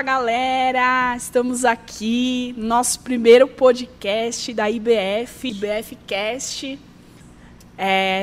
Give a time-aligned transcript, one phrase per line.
[0.00, 6.78] Fala galera, estamos aqui no nosso primeiro podcast da IBF, IBF Cast.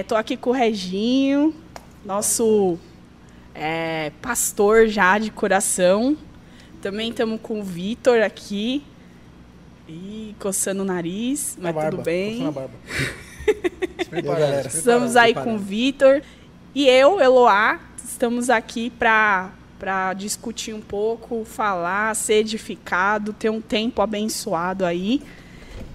[0.01, 1.53] Estou aqui com o Reginho,
[2.03, 2.79] nosso
[3.53, 6.17] é, pastor já de coração.
[6.81, 8.83] Também estamos com o Vitor aqui,
[9.87, 12.47] e coçando o nariz, mas barba, tudo bem.
[12.47, 12.73] a barba.
[14.23, 14.67] Galera.
[14.67, 16.23] Estamos aí com o Vitor
[16.73, 23.61] e eu, Eloá, estamos aqui para para discutir um pouco, falar, ser edificado, ter um
[23.61, 25.21] tempo abençoado aí.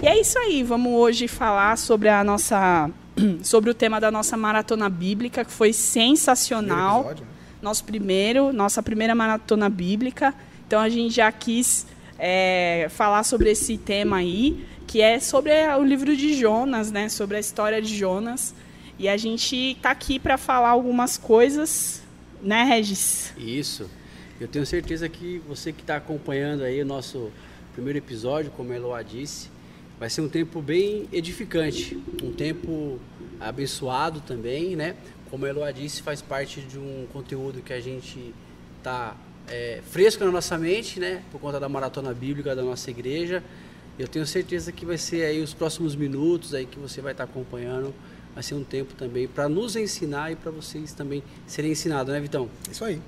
[0.01, 2.91] E é isso aí, vamos hoje falar sobre a nossa
[3.43, 7.05] sobre o tema da nossa maratona bíblica, que foi sensacional.
[7.05, 7.33] Primeiro episódio, né?
[7.61, 10.35] Nosso primeiro, nossa primeira maratona bíblica.
[10.67, 11.87] Então a gente já quis
[12.19, 17.09] é, falar sobre esse tema aí, que é sobre o livro de Jonas, né?
[17.09, 18.55] Sobre a história de Jonas.
[18.99, 22.02] E a gente está aqui para falar algumas coisas,
[22.43, 23.33] né, Regis?
[23.39, 23.89] Isso.
[24.41, 27.31] Eu tenho certeza que você que está acompanhando aí o nosso
[27.73, 29.49] primeiro episódio, como a Eloá disse,
[29.99, 32.99] vai ser um tempo bem edificante, um tempo
[33.41, 34.97] abençoado também, né?
[35.31, 38.35] Como a Eloá disse, faz parte de um conteúdo que a gente
[38.79, 39.17] está
[39.49, 41.23] é, fresco na nossa mente, né?
[41.31, 43.43] Por conta da maratona bíblica da nossa igreja.
[43.99, 47.25] Eu tenho certeza que vai ser aí os próximos minutos aí que você vai estar
[47.25, 47.95] acompanhando.
[48.35, 52.21] Vai ser um tempo também para nos ensinar e para vocês também serem ensinados, né,
[52.21, 52.49] Vitão?
[52.71, 53.01] Isso aí.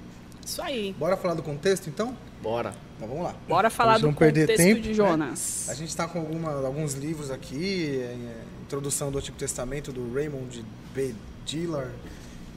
[0.44, 0.94] Isso aí.
[0.98, 2.14] Bora falar do contexto, então?
[2.42, 2.75] Bora.
[2.97, 3.34] Então vamos lá.
[3.48, 4.95] Bora falar do contexto tempo, de né?
[4.95, 5.69] Jonas.
[5.70, 10.62] A gente está com alguma, alguns livros aqui, é, introdução do Antigo Testamento do Raymond
[10.95, 11.14] B.
[11.47, 11.91] Dillard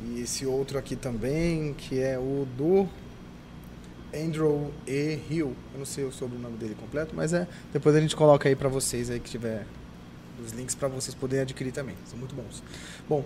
[0.06, 2.88] e esse outro aqui também, que é o do
[4.14, 5.20] Andrew E.
[5.30, 5.56] Hill.
[5.74, 7.48] Eu não sei o sobrenome dele completo, mas é.
[7.72, 9.66] Depois a gente coloca aí para vocês aí que tiver
[10.44, 11.96] os links para vocês poderem adquirir também.
[12.06, 12.64] São muito bons.
[13.08, 13.24] Bom,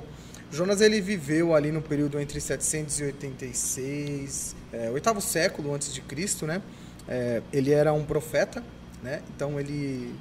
[0.52, 4.91] Jonas ele viveu ali no período entre 786, é,
[5.22, 6.62] século antes de Cristo, né?
[7.08, 8.62] É, ele era um profeta,
[9.02, 9.22] né?
[9.34, 10.13] Então ele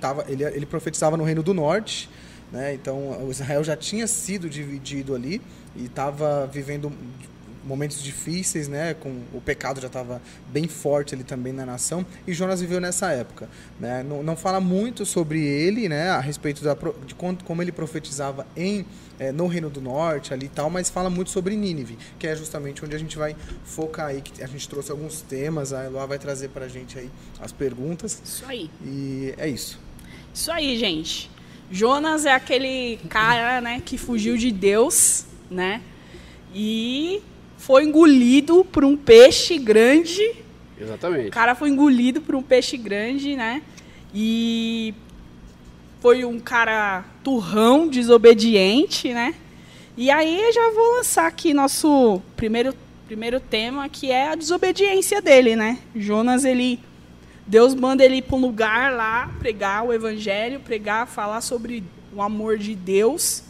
[0.00, 2.10] tava, ele, ele profetizava no Reino do Norte,
[2.50, 2.74] né?
[2.74, 5.40] Então o Israel já tinha sido dividido ali
[5.76, 6.92] e estava vivendo
[7.64, 8.94] momentos difíceis, né?
[8.94, 10.20] Com o pecado já estava
[10.52, 13.48] bem forte ali também na nação e Jonas viveu nessa época,
[13.78, 14.02] né?
[14.02, 16.10] Não, não fala muito sobre ele, né?
[16.10, 16.76] A respeito da,
[17.06, 18.84] de quanto- como ele profetizava em
[19.20, 22.36] eh, no Reino do Norte ali e tal, mas fala muito sobre Nínive, que é
[22.36, 26.06] justamente onde a gente vai focar aí, que a gente trouxe alguns temas, a Eloá
[26.06, 27.10] vai trazer pra gente aí
[27.40, 28.70] as perguntas Isso aí.
[28.84, 29.78] e é isso.
[30.32, 31.28] Isso aí, gente.
[31.70, 35.82] Jonas é aquele cara, né, que fugiu de Deus, né?
[36.54, 37.20] E
[37.58, 40.22] foi engolido por um peixe grande.
[40.78, 41.30] O Exatamente.
[41.30, 43.62] cara foi engolido por um peixe grande, né?
[44.14, 44.94] E
[46.00, 49.34] foi um cara turrão, desobediente, né?
[49.96, 52.72] E aí eu já vou lançar aqui nosso primeiro,
[53.06, 55.78] primeiro tema, que é a desobediência dele, né?
[55.94, 56.78] Jonas, ele.
[57.44, 61.82] Deus manda ele ir para um lugar lá, pregar o evangelho, pregar, falar sobre
[62.14, 63.42] o amor de Deus,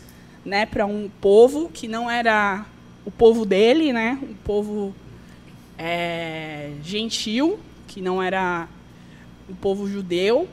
[0.44, 2.64] né, para um povo que não era
[3.08, 4.94] o povo dele, né, um povo
[5.78, 8.68] é, gentil, que não era
[9.48, 10.46] o povo judeu.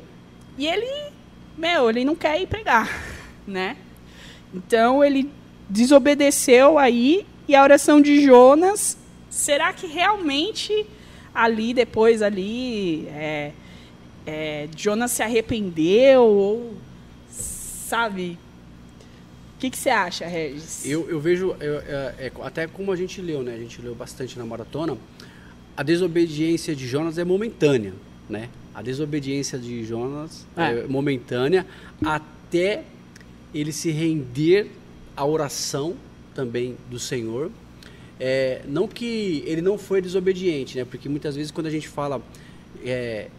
[0.58, 1.12] E ele,
[1.58, 2.90] meu, ele não quer ir pregar,
[3.46, 3.76] né?
[4.54, 5.30] Então ele
[5.70, 8.98] desobedeceu aí e a oração de Jonas,
[9.30, 10.86] será que realmente
[11.34, 13.52] ali depois ali é,
[14.26, 16.74] é, Jonas se arrependeu ou
[17.30, 18.40] sabe?
[19.66, 20.86] O que, que você acha, Regis?
[20.86, 23.56] Eu, eu vejo, eu, é, é, até como a gente leu, né?
[23.56, 24.96] A gente leu bastante na maratona.
[25.76, 27.92] A desobediência de Jonas é momentânea,
[28.30, 28.50] né?
[28.76, 30.84] A desobediência de Jonas é, É.
[30.88, 31.66] momentânea
[32.06, 32.84] até
[33.56, 34.70] ele se render
[35.18, 35.96] à oração
[36.36, 37.50] também do Senhor.
[38.20, 40.86] É, não que ele não foi desobediente, né?
[40.86, 42.22] Porque muitas vezes quando a gente fala
[42.84, 43.30] é,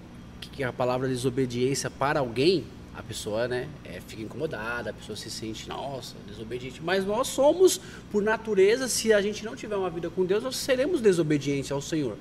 [0.41, 2.65] que a palavra desobediência para alguém,
[2.97, 6.81] a pessoa né, é, fica incomodada, a pessoa se sente, nossa, desobediente.
[6.83, 10.57] Mas nós somos, por natureza, se a gente não tiver uma vida com Deus, nós
[10.57, 12.17] seremos desobedientes ao Senhor.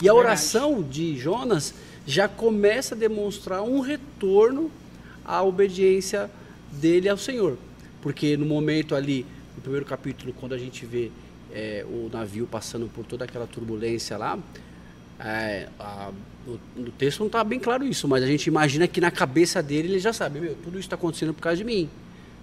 [0.00, 1.74] E a oração de Jonas
[2.06, 4.70] já começa a demonstrar um retorno
[5.24, 6.30] à obediência
[6.72, 7.58] dele ao Senhor.
[8.00, 9.26] Porque no momento ali,
[9.56, 11.10] no primeiro capítulo, quando a gente vê
[11.52, 14.38] é, o navio passando por toda aquela turbulência lá,
[15.18, 16.12] é, a-
[16.46, 19.62] no, no texto não está bem claro isso, mas a gente imagina que na cabeça
[19.62, 21.88] dele ele já sabe, meu, tudo isso está acontecendo por causa de mim,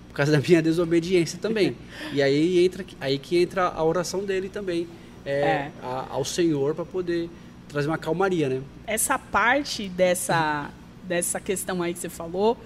[0.09, 1.75] por causa da minha desobediência também.
[2.13, 4.87] e aí entra aí que entra a oração dele também
[5.25, 5.71] é, É.
[5.83, 7.29] a- ao Senhor para poder
[7.67, 8.61] trazer uma calmaria, né?
[8.85, 10.69] essa parte dessa
[11.03, 12.57] dessa questão aí que você falou,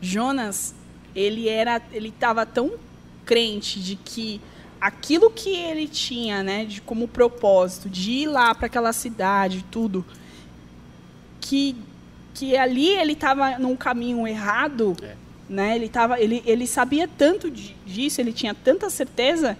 [0.00, 0.74] Jonas,
[1.14, 2.72] ele era, ele estava tão
[3.24, 4.40] crente de que
[4.80, 10.04] aquilo que ele tinha, né, de como propósito de ir lá para aquela cidade, tudo,
[11.48, 11.76] que,
[12.34, 15.14] que ali ele estava num caminho errado, É.
[15.48, 15.76] né?
[15.76, 19.56] Ele, tava, ele, ele sabia tanto di- disso, ele tinha tanta certeza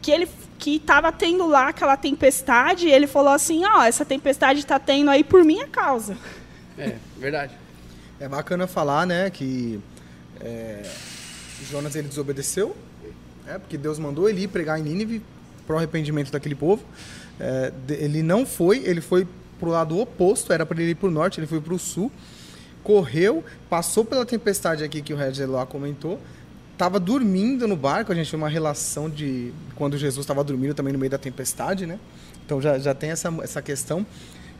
[0.00, 4.60] que ele que estava tendo lá aquela tempestade, e ele falou assim, ó, essa tempestade
[4.60, 6.16] está tendo aí por minha causa.
[6.78, 7.52] É, verdade.
[8.20, 9.80] É bacana falar, né, que
[10.40, 10.88] é,
[11.68, 12.76] Jonas ele desobedeceu,
[13.48, 15.20] é, porque Deus mandou ele ir pregar em Nínive
[15.66, 16.84] para o arrependimento daquele povo.
[17.40, 19.26] É, ele não foi, ele foi
[19.62, 22.10] pro lado oposto, era para ele ir pro norte, ele foi pro sul,
[22.82, 26.20] correu, passou pela tempestade aqui que o Red lá comentou,
[26.72, 30.92] estava dormindo no barco, a gente tem uma relação de quando Jesus estava dormindo também
[30.92, 32.00] no meio da tempestade, né?
[32.44, 34.04] Então já, já tem essa, essa questão.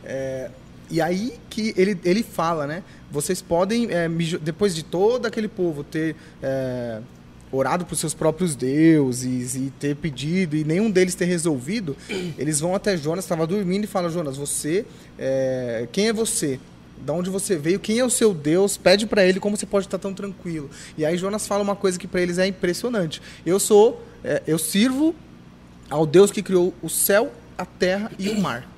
[0.05, 0.49] É,
[0.89, 2.81] e aí que ele, ele fala, né?
[3.11, 7.01] Vocês podem, é, me depois de todo aquele povo ter é,
[7.53, 11.95] orado para os seus próprios deuses e ter pedido e nenhum deles ter resolvido,
[12.37, 14.85] eles vão até Jonas, estava dormindo e falam, Jonas, você,
[15.17, 16.59] é, quem é você?
[17.05, 17.79] Da onde você veio?
[17.79, 18.77] Quem é o seu Deus?
[18.77, 20.69] Pede para ele como você pode estar tão tranquilo.
[20.97, 23.21] E aí Jonas fala uma coisa que para eles é impressionante.
[23.45, 25.13] Eu sou, é, eu sirvo
[25.89, 28.72] ao Deus que criou o céu, a terra e o mar.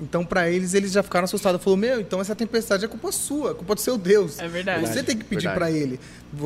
[0.00, 1.62] Então, para eles, eles já ficaram assustados.
[1.62, 4.38] Falou, meu, então essa tempestade é culpa sua, é culpa do seu Deus.
[4.38, 4.86] É verdade.
[4.86, 5.98] Você tem que pedir para ele.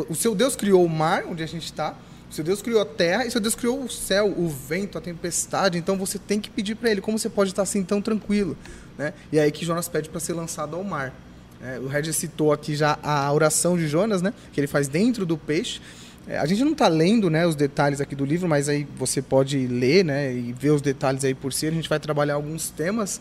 [0.08, 1.94] O seu Deus criou o mar, onde a gente está.
[2.31, 4.96] O seu Deus criou a terra e o seu Deus criou o céu, o vento,
[4.96, 5.76] a tempestade.
[5.76, 7.02] Então, você tem que pedir para ele.
[7.02, 8.56] Como você pode estar assim tão tranquilo?
[8.96, 9.12] Né?
[9.31, 11.14] E é aí que Jonas pede para ser lançado ao mar.
[11.62, 14.34] É, o Red citou aqui já a oração de Jonas, né?
[14.52, 15.81] Que ele faz dentro do peixe.
[16.26, 19.20] É, a gente não está lendo né, os detalhes aqui do livro, mas aí você
[19.20, 21.66] pode ler né, e ver os detalhes aí por si.
[21.66, 23.20] A gente vai trabalhar alguns temas.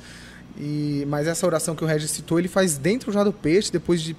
[0.57, 4.01] E, mas essa oração que o Regis citou, ele faz dentro já do peixe, depois
[4.01, 4.15] de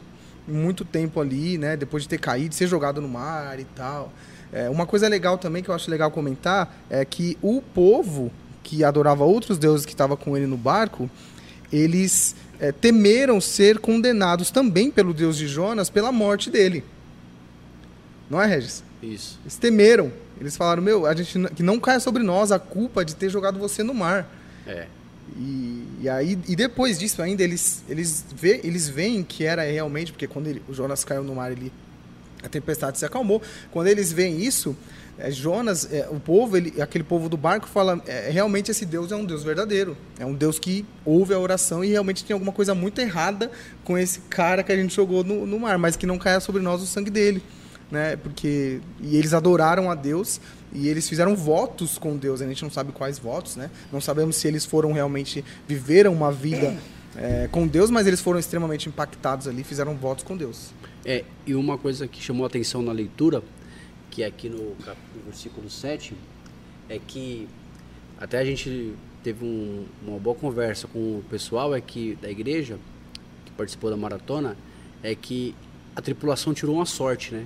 [0.47, 1.77] muito tempo ali, né?
[1.77, 4.13] Depois de ter caído, ser jogado no mar e tal.
[4.53, 8.31] É, uma coisa legal também que eu acho legal comentar é que o povo
[8.63, 11.09] que adorava outros deuses que estava com ele no barco,
[11.73, 16.85] eles é, temeram ser condenados também pelo Deus de Jonas pela morte dele.
[18.33, 18.83] Não é, Regis?
[19.03, 19.39] Isso.
[19.45, 20.11] Eles temeram.
[20.41, 23.59] Eles falaram, meu, a gente que não caia sobre nós a culpa de ter jogado
[23.59, 24.27] você no mar.
[24.67, 24.87] É.
[25.37, 30.13] E, e aí e depois disso ainda eles eles vê, eles veem que era realmente
[30.13, 31.73] porque quando ele- o Jonas caiu no mar ele
[32.43, 33.41] a tempestade se acalmou.
[33.71, 34.75] Quando eles veem isso,
[35.19, 39.13] é, Jonas, é, o povo, ele, aquele povo do barco fala, é, realmente esse Deus
[39.13, 39.97] é um Deus verdadeiro.
[40.19, 43.51] É um Deus que ouve a oração e realmente tem alguma coisa muito errada
[43.85, 46.61] com esse cara que a gente jogou no, no mar, mas que não caia sobre
[46.63, 47.43] nós o sangue dele.
[47.93, 48.17] Né?
[48.17, 50.41] Porque e eles adoraram a Deus
[50.73, 52.41] e eles fizeram votos com Deus.
[52.41, 53.71] A gente não sabe quais votos, né?
[53.93, 56.75] Não sabemos se eles foram realmente viveram uma vida
[57.15, 60.71] é, com Deus, mas eles foram extremamente impactados ali, fizeram votos com Deus.
[61.05, 63.43] É, e uma coisa que chamou a atenção na leitura,
[64.11, 64.75] que é aqui no,
[65.27, 66.15] versículo 7,
[66.89, 67.47] é que
[68.19, 72.79] até a gente teve um- uma boa conversa com o pessoal aqui da igreja,
[73.45, 74.57] que participou da maratona,
[75.03, 75.55] é que
[75.95, 77.45] a tripulação tirou uma sorte, né?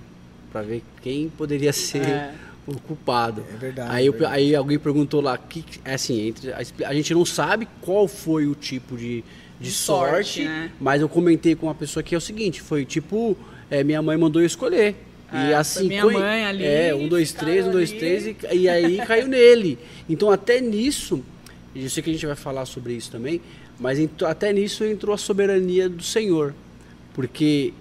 [0.56, 2.32] Pra ver quem poderia ser É.
[2.66, 3.44] o culpado.
[3.54, 4.34] É verdade, Aí, é eu- verdade.
[4.36, 8.46] aí alguém perguntou lá, que, é assim, entre a, a gente não sabe qual foi
[8.46, 9.22] o tipo de,
[9.60, 10.70] de De sorte, sorte, né?
[10.80, 13.36] mas eu comentei com uma pessoa que é o seguinte, foi tipo,
[13.70, 14.94] é, minha mãe mandou eu escolher.
[15.30, 17.98] e É, assim, foi minha coi- mãe ali, É, um, dois, três, um, dois, ali.
[17.98, 19.78] três, e, e aí caiu nele.
[20.08, 21.22] Então até nisso,
[21.74, 23.42] e eu sei que a gente vai falar sobre isso também,
[23.78, 26.54] mas ent- até nisso entrou a soberania do Senhor.
[27.12, 27.74] Porque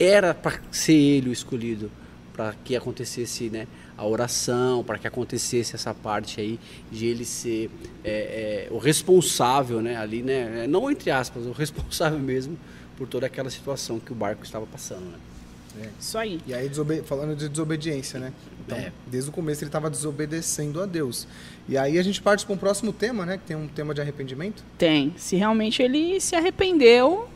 [0.00, 1.90] era para ser ele o escolhido,
[2.32, 6.58] para que acontecesse né, a oração, para que acontecesse essa parte aí
[6.90, 7.70] de ele ser
[8.02, 12.58] é, é, o responsável né, ali, né, não entre aspas, o responsável mesmo
[12.96, 15.02] por toda aquela situação que o barco estava passando.
[15.76, 15.88] Né?
[15.98, 16.40] Isso aí.
[16.46, 18.32] E aí, desobe- falando de desobediência, né?
[18.64, 18.92] Então, É.
[19.06, 21.26] desde o começo ele estava desobedecendo a Deus.
[21.66, 23.38] E aí a gente parte para um próximo tema, né?
[23.38, 24.62] Que tem um tema de arrependimento.
[24.76, 25.14] Tem.
[25.16, 27.26] Se realmente ele se arrependeu,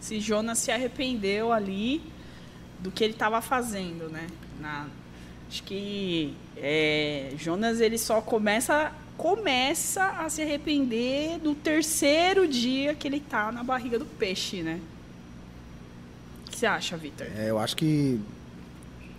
[0.00, 2.00] se Jonas se arrependeu ali
[2.82, 4.26] do que ele estava fazendo, né?
[4.60, 4.86] Na-
[5.48, 13.06] acho que é, Jonas ele só começa começa a se arrepender do terceiro dia que
[13.06, 14.80] ele tá na barriga do peixe, né?
[16.46, 17.26] O que você acha, Vitor?
[17.36, 18.18] É, eu acho que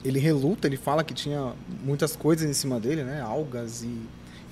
[0.04, 1.54] ele reluta, ele fala que tinha
[1.84, 3.22] muitas coisas em cima dele, né?
[3.22, 3.98] Algas e,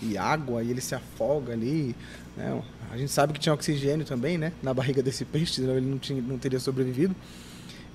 [0.02, 1.96] e água, e ele se afoga ali.
[2.38, 2.62] né?
[2.92, 4.54] A gente sabe que tinha oxigênio também, né?
[4.64, 7.16] Na barriga desse peixe, senão ele não, tinha, não teria sobrevivido.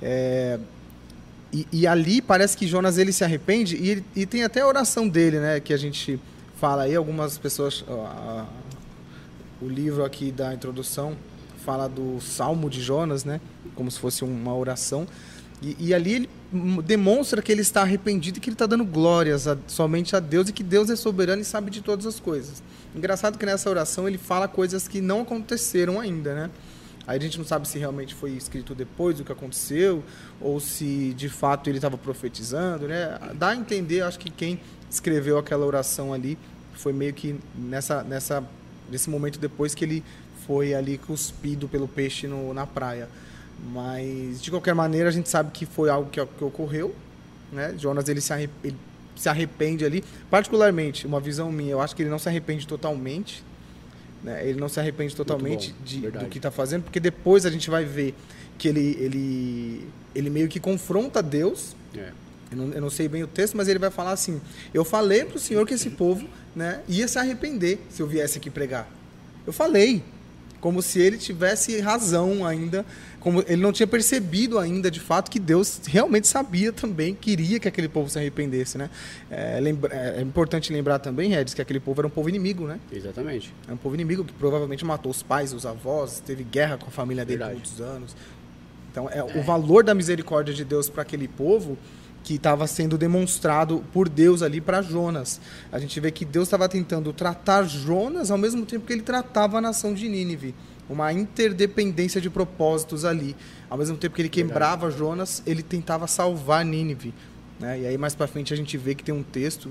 [0.02, 0.58] É,
[1.52, 5.08] e, e ali parece que Jonas ele se arrepende e, e tem até a oração
[5.08, 5.60] dele, né?
[5.60, 6.18] Que a gente
[6.60, 7.84] fala aí, algumas pessoas.
[7.88, 8.46] ó, a-
[9.60, 11.16] o livro aqui da introdução
[11.64, 13.40] fala do Salmo de Jonas, né?
[13.74, 15.06] Como se fosse uma oração.
[15.62, 16.30] E, e ali ele
[16.84, 20.48] demonstra que ele está arrependido e que ele está dando glórias a- somente a Deus
[20.50, 22.62] e que Deus é soberano e sabe de todas as coisas.
[22.94, 26.50] Engraçado que nessa oração ele fala coisas que não aconteceram ainda, né?
[27.06, 30.02] Aí a gente não sabe se realmente foi escrito depois do que aconteceu
[30.40, 33.18] ou se de fato ele estava profetizando, né?
[33.34, 34.60] Dá a entender, acho que quem
[34.90, 36.36] escreveu aquela oração ali
[36.74, 38.44] foi meio que nessa, nessa,
[38.90, 40.04] nesse momento depois que ele
[40.46, 43.08] foi ali cuspido pelo peixe no, na praia.
[43.72, 46.94] Mas de qualquer maneira a gente sabe que foi algo que, que ocorreu,
[47.52, 47.74] né?
[47.78, 48.76] Jonas ele se, arrep ele
[49.14, 53.42] se arrepende ali, particularmente uma visão minha, eu acho que ele não se arrepende totalmente,
[54.22, 54.46] né?
[54.46, 57.70] Ele não se arrepende totalmente bom, de, do que está fazendo, porque depois a gente
[57.70, 58.14] vai ver
[58.58, 62.10] que ele ele ele meio que confronta Deus É.
[62.50, 64.40] eu não, eu não sei bem o texto, mas ele vai falar assim:
[64.72, 68.38] Eu falei para o Senhor que esse povo né, ia se arrepender se eu viesse
[68.38, 68.88] aqui pregar.
[69.46, 70.02] Eu falei.
[70.58, 72.84] Como se ele tivesse razão ainda,
[73.20, 77.66] como ele não tinha percebido ainda de fato que Deus realmente sabia também, queria que
[77.66, 78.78] aquele povo se arrependesse.
[78.78, 78.88] Né?
[79.30, 82.78] É, lembra- é importante lembrar também, Regis, que aquele povo era um povo inimigo, né?
[82.92, 83.52] Exatamente.
[83.68, 86.90] É um povo inimigo que provavelmente matou os pais, os avós, teve guerra com a
[86.90, 87.68] família dele por Verdade.
[87.68, 88.16] muitos anos.
[88.92, 91.76] Então, é, o valor da misericórdia de Deus para aquele povo
[92.24, 95.40] que estava sendo demonstrado por Deus ali para Jonas.
[95.70, 99.58] A gente vê que Deus estava tentando tratar Jonas ao mesmo tempo que ele tratava
[99.58, 100.54] a nação de Nínive.
[100.88, 103.34] Uma interdependência de propósitos ali.
[103.68, 104.48] Ao mesmo tempo que ele Verdade.
[104.48, 107.12] quebrava Jonas, ele tentava salvar Nínive.
[107.58, 107.80] Né?
[107.80, 109.70] E aí mais para frente a gente vê que tem um texto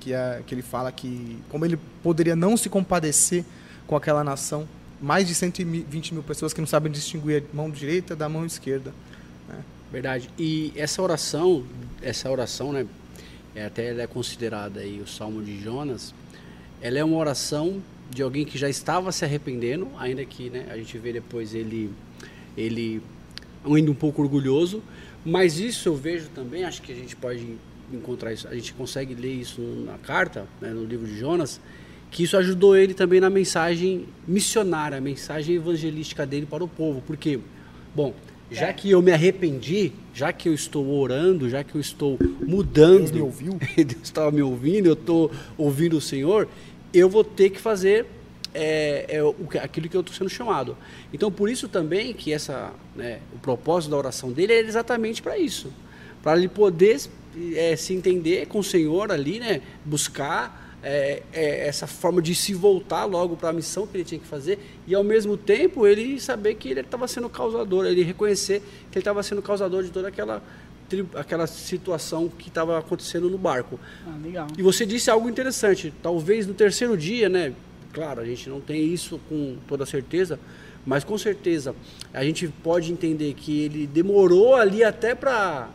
[0.00, 3.44] que, é, que ele fala que como ele poderia não se compadecer
[3.86, 4.66] com aquela nação,
[5.00, 8.92] mais de 120 mil pessoas que não sabem distinguir a mão direita da mão esquerda.
[9.94, 10.28] Verdade.
[10.36, 11.64] E essa oração,
[12.02, 12.84] essa oração, né,
[13.54, 16.12] é, até ela é considerada aí o Salmo de Jonas,
[16.82, 17.80] ela é uma oração
[18.14, 21.90] de alguém que já estava se arrependendo, ainda que, né, a gente vê depois ele
[22.56, 23.02] ele
[23.64, 24.80] ainda um pouco orgulhoso,
[25.24, 27.44] mas isso eu vejo também, acho que a gente pode
[27.92, 31.60] encontrar isso, a gente consegue ler isso na carta, né, no livro de Jonas,
[32.12, 37.02] que isso ajudou ele também na mensagem missionária, a mensagem evangelística dele para o povo,
[37.04, 37.40] porque,
[37.94, 38.14] bom,
[38.50, 38.72] já É.
[38.72, 42.16] que eu me arrependi, já que eu estou orando, já que eu estou
[42.46, 43.58] mudando, Deus me ouviu?
[43.76, 46.46] Deus estava me ouvindo, eu estou ouvindo o Senhor,
[46.94, 48.06] eu vou ter que fazer
[48.54, 50.76] é, é, o aquilo que eu estou sendo chamado.
[51.12, 55.36] Então, por isso também que essa, né, o propósito da oração dele é exatamente para
[55.36, 55.72] isso,
[56.22, 57.00] para ele poder
[57.54, 62.52] é, se entender com o Senhor ali, né, buscar é, é, essa forma de se
[62.52, 66.20] voltar logo para a missão que ele tinha que fazer e ao mesmo tempo ele
[66.20, 68.60] saber que ele estava sendo causador, ele reconhecer
[68.90, 70.42] que ele estava sendo causador de toda aquela
[71.14, 73.78] aquela situação que estava acontecendo no barco.
[74.06, 74.46] Ah, legal.
[74.56, 75.92] E você disse algo interessante.
[76.02, 77.52] Talvez no terceiro dia, né?
[77.92, 80.38] Claro, a gente não tem isso com toda certeza,
[80.84, 81.74] mas com certeza
[82.12, 85.68] a gente pode entender que ele demorou ali até para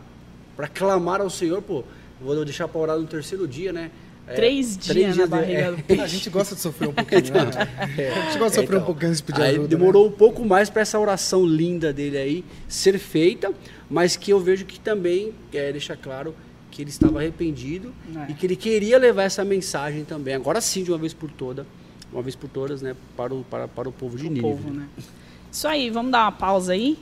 [0.56, 1.82] para clamar ao Senhor, pô.
[2.20, 3.90] Vou deixar para orar no terceiro dia, né?
[4.30, 6.02] É, Três dias na de- barriga é, do peixe.
[6.02, 7.68] A gente gosta de sofrer um pouquinho, né?
[7.82, 9.68] A gente gosta de sofrer um pouquinho antes de pedir aí ajuda.
[9.68, 13.52] demorou um pouco mais para essa oração linda dele aí ser feita,
[13.90, 16.34] mas que eu vejo que também é, deixa claro
[16.70, 18.30] que ele estava arrependido É.
[18.30, 21.66] e que ele queria levar essa mensagem também, agora sim, de uma vez por toda,
[22.12, 24.42] uma vez por todas, né, para o, para, para o povo de o Nínive.
[24.42, 24.86] povo, né?
[25.50, 26.96] Isso aí, vamos dar uma pausa aí?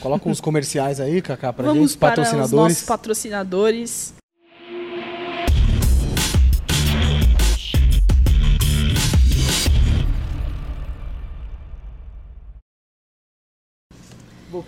[0.00, 2.52] Coloca uns comerciais aí, Cacá, pra vamos gente, para os patrocinadores.
[2.52, 4.14] nossos patrocinadores.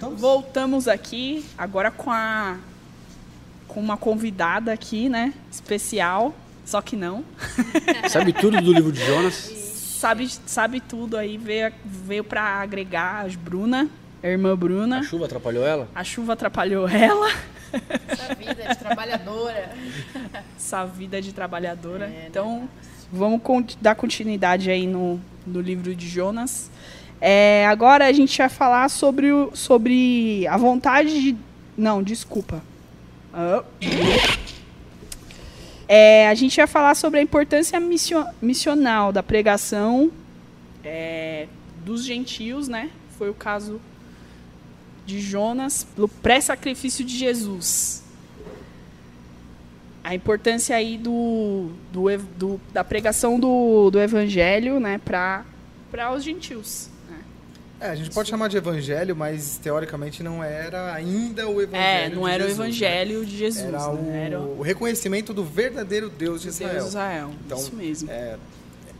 [0.01, 0.21] Voltamos?
[0.21, 2.57] Voltamos aqui agora com a
[3.69, 5.33] com uma convidada aqui, né?
[5.51, 6.35] Especial,
[6.65, 7.25] só que não.
[8.09, 9.35] Sabe tudo do livro de Jonas?
[9.35, 13.89] Sabe, sabe tudo aí, veio, veio para agregar a Bruna,
[14.23, 14.99] a irmã Bruna.
[14.99, 15.89] A chuva atrapalhou ela?
[15.95, 17.31] A chuva atrapalhou ela,
[18.07, 19.71] Essa vida de trabalhadora.
[20.57, 22.05] essa vida de trabalhadora.
[22.07, 22.69] É, então,
[23.11, 26.71] vamos con- dar continuidade aí no, no livro de Jonas.
[27.27, 31.35] É, agora a gente vai falar sobre, o, sobre a vontade de.
[31.75, 32.63] Não, desculpa.
[33.33, 33.65] Ah.
[35.89, 40.11] É, a gente vai falar sobre a importância missio- missional da pregação
[40.85, 41.47] é,
[41.83, 42.91] dos gentios, né?
[43.17, 43.81] Foi o caso
[45.07, 48.03] de Jonas, pelo pré-sacrifício de Jesus.
[50.03, 52.05] A importância aí do, do,
[52.39, 55.43] do- da pregação do, do evangelho, né, para
[56.15, 56.93] os gentios.
[57.81, 57.87] Né?
[57.87, 61.85] É, a gente pode chamar de evangelho, mas teoricamente não era ainda o evangelho.
[61.85, 63.39] É, não de era Jesus, o evangelho de né?
[63.39, 64.27] Jesus, Era o, né?
[64.27, 66.81] Era o o reconhecimento do verdadeiro Deus de Deus Israel.
[66.81, 67.31] de Israel.
[67.45, 68.11] Então, Isso mesmo.
[68.11, 68.37] É,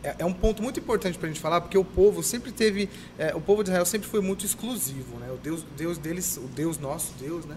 [0.03, 2.89] é, é um ponto muito importante para a gente falar, porque o povo sempre teve,
[3.17, 5.31] é, o povo de Israel sempre foi muito exclusivo, né?
[5.31, 7.55] O Deus, Deus deles, o Deus nosso Deus, né?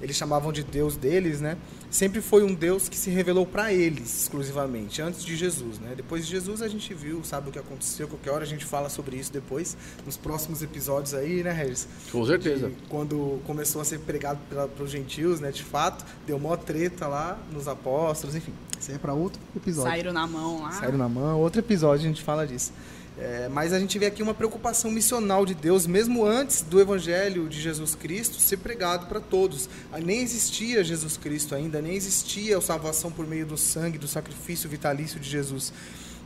[0.00, 1.56] eles chamavam de Deus deles, né?
[1.90, 5.94] Sempre foi um Deus que se revelou para eles exclusivamente, antes de Jesus, né?
[5.96, 8.90] Depois de Jesus a gente viu, sabe o que aconteceu, qualquer hora a gente fala
[8.90, 11.88] sobre isso depois, nos próximos episódios aí, né, Regis?
[12.12, 12.68] Com certeza.
[12.68, 17.06] De quando começou a ser pregado para os gentios, né, de fato, deu mó treta
[17.06, 18.52] lá nos apóstolos, enfim.
[18.78, 19.90] Isso aí é para outro episódio.
[19.90, 20.72] Saíram na mão lá.
[20.72, 22.72] Saíram na mão, outro episódio a gente fala disso.
[23.20, 27.48] É, mas a gente vê aqui uma preocupação missional de Deus, mesmo antes do Evangelho
[27.48, 29.68] de Jesus Cristo ser pregado para todos.
[29.92, 34.06] Ah, Nem existia Jesus Cristo ainda, nem existia a salvação por meio do sangue, do
[34.06, 35.72] sacrifício vitalício de Jesus.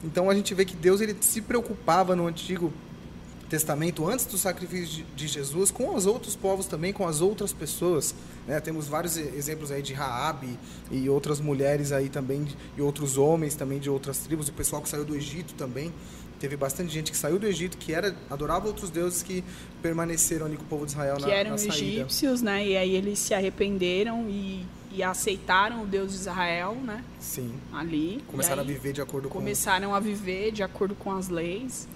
[0.04, 2.70] Então a gente vê que Deus ele se preocupava no Antigo
[3.48, 8.14] Testamento, antes do sacrifício de- Jesus, com os outros povos também, com as outras pessoas.
[8.46, 8.58] né?
[8.60, 10.58] Temos vários exemplos aí de Raabe
[10.90, 12.46] e outras mulheres aí também,
[12.76, 15.92] e outros homens também de outras tribos, o pessoal que saiu do Egito também.
[16.42, 19.44] Teve bastante gente que saiu do Egito, que era adorava outros deuses que
[19.80, 21.76] permaneceram ali com o povo de Israel que na, eram na saída.
[21.76, 22.66] egípcios, né?
[22.66, 27.04] E aí eles se arrependeram e, e aceitaram o Deus de Israel, né?
[27.20, 27.54] Sim.
[27.72, 28.24] Ali.
[28.26, 31.86] Começaram a viver de acordo com Começaram a viver de acordo com as leis.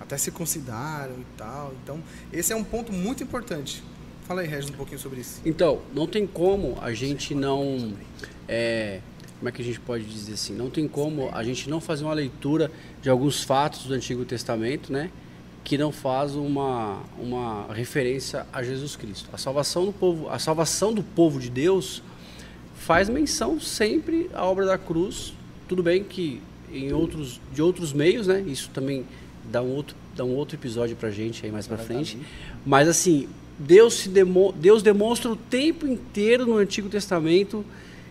[0.00, 1.74] até circuncidaram e tal.
[1.82, 2.00] Então,
[2.32, 3.82] esse é um ponto muito importante.
[4.28, 5.40] Fala aí, Regis, um pouquinho sobre isso.
[5.44, 7.92] Então, não tem como a gente não.
[8.46, 9.00] é,
[9.38, 10.52] como é que a gente pode dizer assim?
[10.52, 14.92] Não tem como a gente não fazer uma leitura de alguns fatos do Antigo Testamento,
[14.92, 15.10] né?
[15.62, 19.28] Que não faz uma, uma referência a Jesus Cristo.
[19.32, 22.02] A salvação do povo, a salvação do povo de Deus
[22.74, 25.32] faz menção sempre à obra da cruz.
[25.68, 26.40] Tudo bem que
[26.72, 28.40] em outros, de outros meios, né?
[28.46, 29.06] Isso também
[29.50, 32.18] dá um outro, dá um outro episódio pra gente aí mais pra frente.
[32.66, 37.64] Mas assim, Deus, se demo, Deus demonstra o tempo inteiro no Antigo Testamento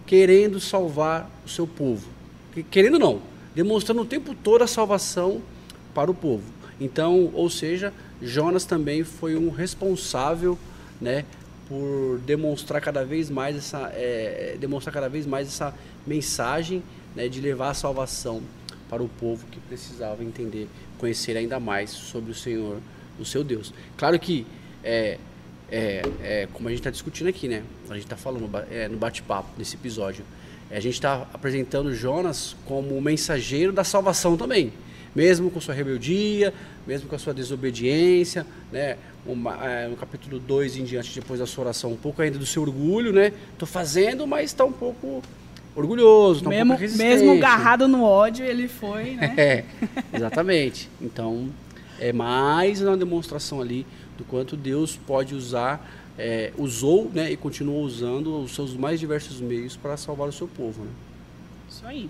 [0.08, 2.08] querendo salvar o seu povo.
[2.54, 3.22] Que- Querendo não,
[3.54, 5.42] demonstrando o tempo todo a salvação
[5.94, 6.44] para o povo.
[6.80, 10.58] Então, ou seja, Jonas também foi um responsável,
[11.00, 11.26] né,
[11.68, 15.74] por demonstrar cada vez mais essa, é, demonstrar cada vez mais essa
[16.06, 16.82] mensagem,
[17.16, 18.42] né, de levar a salvação
[18.90, 22.78] para o povo que precisava entender, conhecer ainda mais sobre o Senhor,
[23.20, 23.74] o seu Deus.
[23.98, 24.46] Claro que
[24.84, 25.18] é,
[25.72, 27.64] é, é, como a gente está discutindo aqui, né?
[27.90, 30.24] A gente está falando é, no bate-papo nesse episódio.
[30.70, 34.72] É, a gente está apresentando Jonas como o mensageiro da salvação também.
[35.16, 36.54] Mesmo com sua rebeldia,
[36.86, 38.98] mesmo com a sua desobediência, né?
[39.26, 42.46] Uma- é, no capítulo 2 em diante, depois da sua oração, um pouco ainda do
[42.46, 43.34] seu orgulho, né?
[43.58, 45.22] Tô fazendo, mas está um pouco
[45.76, 47.10] orgulhoso, tá um mesmo, pouco resistente.
[47.10, 49.34] mesmo agarrado no ódio, ele foi, né?
[49.38, 49.64] É,
[50.14, 50.90] exatamente.
[51.02, 51.50] Então,
[52.00, 53.86] é mais uma demonstração ali
[54.18, 59.40] do quanto Deus pode usar, é, usou né, e continua usando os seus mais diversos
[59.40, 60.84] meios para salvar o seu povo.
[60.84, 60.92] Né?
[61.70, 62.10] Isso aí.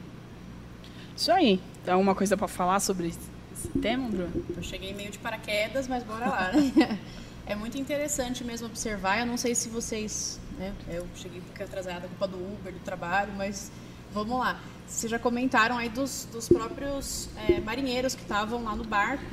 [1.15, 1.59] Isso aí.
[1.83, 4.31] Tem alguma coisa pra falar sobre esse tema, Bruno?
[4.55, 6.51] Eu cheguei meio de paraquedas, mas bora lá.
[6.53, 6.99] né?
[7.49, 9.21] É muito interessante mesmo observar.
[9.21, 10.37] Eu não sei se vocês.
[10.57, 13.71] Né, eu cheguei um pouquinho atrasada, culpa do Uber, do trabalho, mas
[14.13, 14.59] vamos lá.
[14.85, 19.23] Vocês já comentaram aí dos, dos próprios é, marinheiros que estavam lá no barco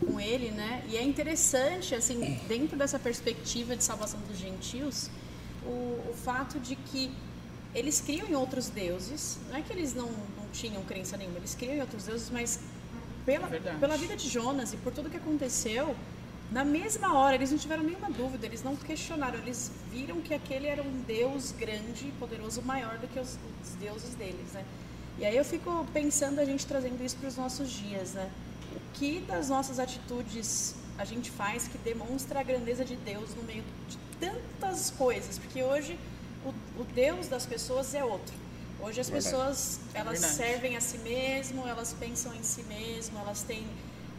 [0.00, 0.84] com ele, né?
[0.88, 5.10] E é interessante, assim, dentro dessa perspectiva de salvação dos gentios,
[5.64, 7.10] o, o fato de que
[7.74, 9.38] eles criam em outros deuses.
[9.48, 12.60] Não é que eles não, não tinham crença nenhuma, eles criam em outros deuses, mas
[13.26, 13.78] pela, Verdade.
[13.78, 15.96] pela vida de Jonas e por tudo que aconteceu,
[16.52, 20.66] na mesma hora eles não tiveram nenhuma dúvida, eles não questionaram, eles viram que aquele
[20.66, 24.64] era um Deus grande, poderoso, maior do que os, os deuses deles, né?
[25.18, 28.30] E aí eu fico pensando a gente trazendo isso para os nossos dias, né?
[28.94, 33.62] Que das nossas atitudes a gente faz que demonstra a grandeza de Deus no meio
[33.88, 35.38] de tantas coisas?
[35.38, 35.98] Porque hoje
[36.44, 38.34] o, o Deus das pessoas é outro.
[38.80, 40.34] Hoje as pessoas elas Verdade.
[40.34, 43.64] servem a si mesmo, elas pensam em si mesmo, elas têm,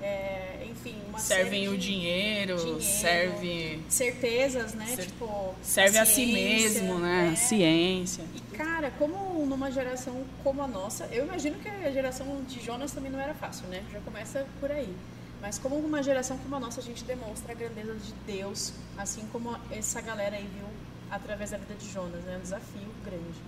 [0.01, 4.87] é, enfim, uma Servem série o dinheiro, dinheiro, serve, certezas, né?
[4.95, 7.29] Ser- tipo serve a, si ciência, mesmo, né?
[7.31, 7.35] é.
[7.35, 8.23] Ciência.
[8.35, 9.15] E cara, como
[9.55, 13.33] numa geração como a nossa, eu imagino que a geração de Jonas também não era
[13.33, 13.81] fácil, né?
[13.91, 14.93] Já começa por aí.
[15.41, 19.25] Mas como uma geração como a nossa, a gente demonstra a grandeza de Deus, assim
[19.31, 20.65] como essa galera aí viu
[21.09, 22.37] através da vida de Jonas, né?
[22.37, 23.39] Um desafio grande.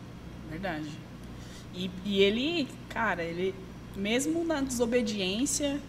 [0.49, 0.89] Verdade.
[1.73, 3.53] E, e ele, cara, ele,
[3.95, 5.79] mesmo na desobediência,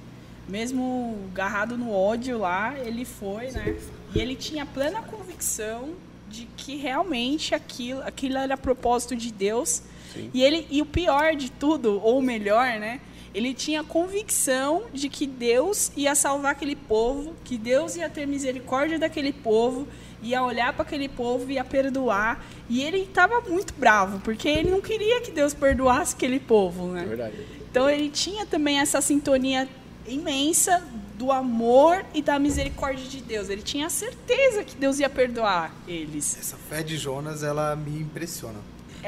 [0.49, 3.79] mesmo agarrado no ódio lá, ele foi, né?
[4.15, 5.95] E ele tinha plena convicção
[6.29, 9.83] de que realmente aquilo, aquilo era propósito de Deus.
[10.19, 10.31] Sim.
[10.35, 13.01] E ele e o pior de tudo, ou melhor, né?
[13.35, 18.99] Ele tinha convicção de que Deus ia salvar aquele povo, que Deus ia ter misericórdia
[18.99, 19.87] daquele povo,
[20.23, 22.45] ia olhar para aquele povo, ia perdoar.
[22.69, 27.03] E ele estava muito bravo, porque ele não queria que Deus perdoasse aquele povo, né?
[27.03, 27.47] É verdade.
[27.71, 29.69] Então ele tinha também essa sintonia
[30.07, 30.83] imensa
[31.19, 33.51] do amor e da misericórdia de Deus.
[33.51, 36.37] Ele tinha certeza que Deus ia perdoar eles.
[36.39, 38.59] Essa fé de Jonas, ela me impressiona.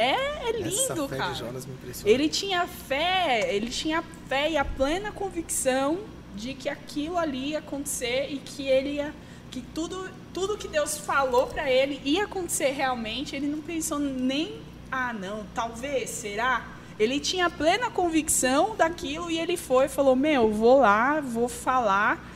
[0.01, 1.33] É, é lindo, Essa fé cara.
[1.33, 1.75] de Jonas me.
[2.07, 5.99] Ele tinha fé, ele tinha fé e a plena convicção
[6.35, 9.13] de que aquilo ali ia acontecer e que ele ia,
[9.51, 13.37] que tudo, tudo que Deus falou para ele ia acontecer realmente.
[13.37, 16.67] Ele não pensou nem, ah, não, talvez, será?
[16.99, 22.27] Ele tinha plena convicção daquilo e ele foi e falou: Meu, vou lá, vou falar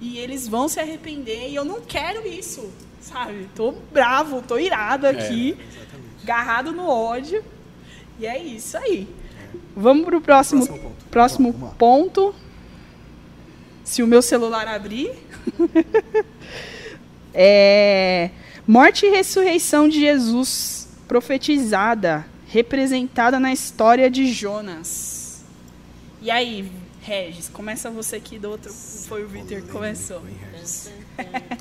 [0.00, 3.48] e eles vão se arrepender e eu não quero isso, sabe?
[3.56, 5.87] Tô bravo, tô irado aqui, Exatamente.
[6.28, 7.42] Agarrado no ódio.
[8.18, 9.08] E é isso aí.
[9.74, 11.04] Vamos pro próximo, Próximo ponto.
[11.10, 12.34] próximo Vamos ponto.
[13.82, 15.12] Se o meu celular abrir.
[17.32, 18.30] é,
[18.66, 25.42] morte e ressurreição de Jesus profetizada, representada na história de Jonas.
[26.20, 28.70] E aí, Regis, começa você aqui do outro.
[28.70, 30.22] Foi o Victor que começou.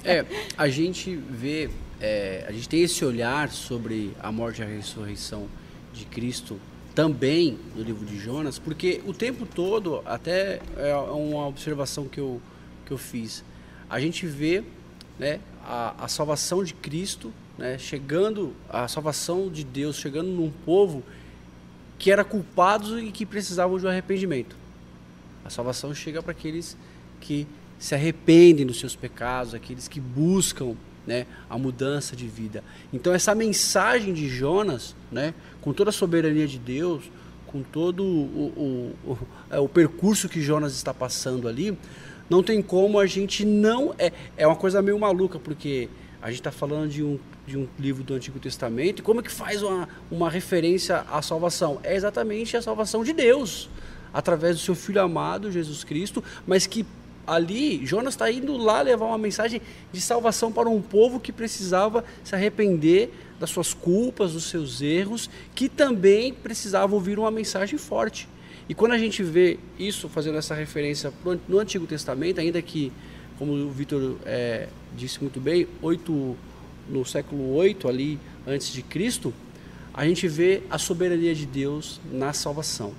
[0.04, 0.26] É,
[0.58, 1.70] a gente vê,
[2.00, 5.48] é, a gente tem esse olhar sobre a morte e a ressurreição
[5.94, 6.60] de Cristo
[6.94, 12.42] também no livro de Jonas, porque o tempo todo, até é uma observação que eu,
[12.86, 13.44] que eu fiz,
[13.90, 14.64] a gente vê
[15.20, 21.04] né, a, a salvação de Cristo, né, chegando, a salvação de Deus chegando num povo
[21.98, 24.56] que era culpados e que precisavam de um arrependimento.
[25.44, 26.78] A salvação chega para aqueles
[27.22, 27.48] que
[27.80, 30.76] se arrependem dos seus pecados, aqueles que buscam
[31.08, 32.64] né, a mudança de vida.
[32.92, 37.10] Então essa mensagem de Jonas, né, com toda a soberania de Deus,
[37.48, 39.18] com todo o, o, o,
[39.50, 41.76] é, o percurso que Jonas está passando ali,
[42.30, 43.96] não tem como a gente não.
[43.98, 45.90] É, é uma coisa meio maluca, porque
[46.22, 49.24] a gente está falando de um, de um livro do Antigo Testamento, e como é
[49.24, 51.80] que faz uma, uma referência à salvação?
[51.84, 53.70] É exatamente a salvação de Deus,
[54.14, 56.86] através do seu Filho amado, Jesus Cristo, mas que
[57.28, 59.62] ali Jonas está indo lá levar uma mensagem
[59.92, 65.30] de salvação para um povo que precisava se arrepender das suas culpas, dos seus erros,
[65.54, 68.28] que também precisava ouvir uma mensagem forte.
[68.70, 71.14] E quando a gente vê isso, fazendo essa referência
[71.48, 72.92] no Antigo Testamento, ainda que,
[73.38, 76.36] como o Vitor é, disse muito bem, oito,
[76.90, 79.34] no século 8 ali antes de Cristo,
[79.94, 82.94] a gente vê a soberania de Deus na salvação.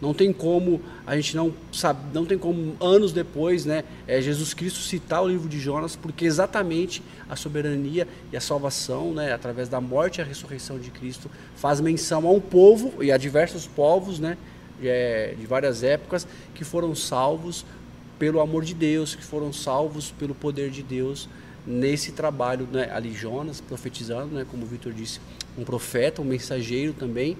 [0.00, 4.52] Não tem como a gente não sabe, não tem como anos depois, né, é, Jesus
[4.52, 9.68] Cristo citar o livro de Jonas, porque exatamente a soberania e a salvação, né, através
[9.68, 13.66] da morte e a ressurreição de Cristo, faz menção a um povo e a diversos
[13.66, 14.36] povos, né,
[14.82, 17.64] é, de várias épocas que foram salvos
[18.18, 21.28] pelo amor de Deus, que foram salvos pelo poder de Deus
[21.66, 25.20] nesse trabalho, né, ali Jonas profetizando, né, como o Vitor disse,
[25.56, 27.36] um profeta, um mensageiro também,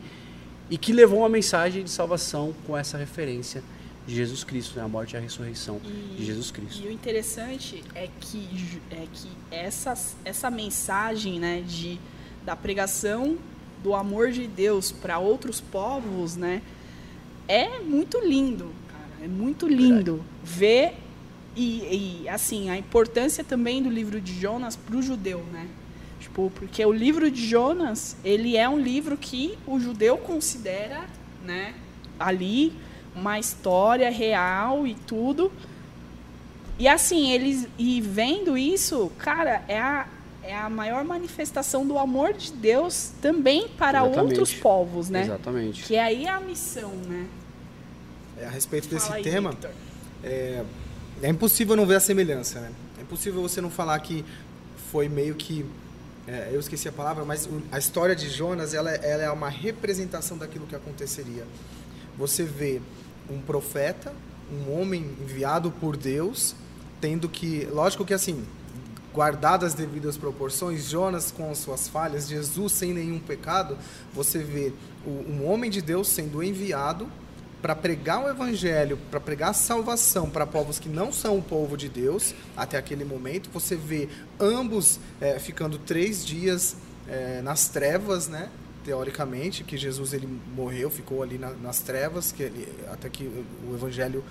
[0.70, 3.62] e que levou uma mensagem de salvação com essa referência
[4.06, 5.80] de Jesus Cristo, né, a morte e a ressurreição
[6.16, 6.82] de Jesus Cristo.
[6.82, 12.00] E o interessante é que, é que essa, essa mensagem né, de,
[12.44, 13.36] da pregação
[13.82, 16.62] do amor de Deus para outros povos né,
[17.46, 19.24] é muito lindo, cara.
[19.24, 20.94] É muito lindo ver
[21.54, 25.66] e, e, assim a importância também do livro de Jonas para o judeu, né?
[26.20, 31.04] Tipo, porque o livro de Jonas ele é um livro que o judeu considera,
[31.44, 31.74] né,
[32.18, 32.72] ali
[33.14, 35.52] uma história real e tudo.
[36.78, 40.06] E assim, eles e vendo isso, cara, é a,
[40.42, 44.20] é a maior manifestação do amor de Deus também para Exatamente.
[44.20, 45.22] outros povos, né?
[45.22, 45.82] Exatamente.
[45.84, 47.26] Que aí é a missão, né?
[48.40, 49.52] É, a respeito desse aí, tema,
[50.22, 50.64] é,
[51.20, 52.70] é impossível não ver a semelhança, né?
[52.98, 54.24] É impossível você não falar que
[54.92, 55.66] foi meio que
[56.28, 60.36] é, eu esqueci a palavra, mas a história de Jonas ela, ela é uma representação
[60.36, 61.46] daquilo que aconteceria.
[62.18, 62.82] Você vê
[63.30, 64.12] um profeta,
[64.52, 66.54] um homem enviado por Deus,
[67.00, 68.44] tendo que, lógico que assim,
[69.14, 73.78] guardadas as devidas proporções, Jonas com as suas falhas, Jesus sem nenhum pecado,
[74.12, 74.74] você vê
[75.06, 77.08] um homem de Deus sendo enviado
[77.60, 81.76] para pregar o evangelho, para pregar a salvação para povos que não são o povo
[81.76, 83.50] de Deus até aquele momento.
[83.52, 86.76] Você vê ambos eh, ficando três dias
[87.08, 88.48] eh, nas trevas, né?
[88.84, 93.24] Teoricamente, que Jesus ele morreu, ficou ali na- nas trevas, que ele, até que
[93.68, 94.24] o evangelho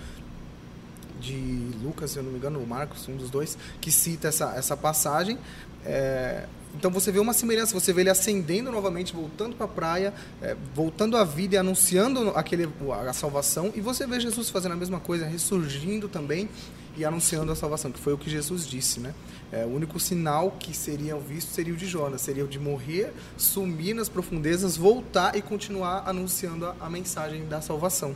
[1.20, 4.54] de Lucas, se eu não me engano, o Marcos, um dos dois, que cita essa,
[4.54, 5.38] essa passagem.
[5.84, 10.14] É, então você vê uma semelhança, você vê ele ascendendo novamente, voltando para a praia,
[10.42, 12.68] é, voltando à vida e anunciando aquele,
[13.06, 16.48] a salvação, e você vê Jesus fazendo a mesma coisa, ressurgindo também
[16.96, 19.14] e anunciando a salvação, que foi o que Jesus disse, né?
[19.50, 23.12] É, o único sinal que seria visto seria o de Jonas, seria o de morrer,
[23.36, 28.14] sumir nas profundezas, voltar e continuar anunciando a, a mensagem da salvação.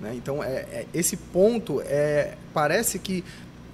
[0.00, 0.14] Né?
[0.14, 3.24] Então, é, é- esse ponto é, parece que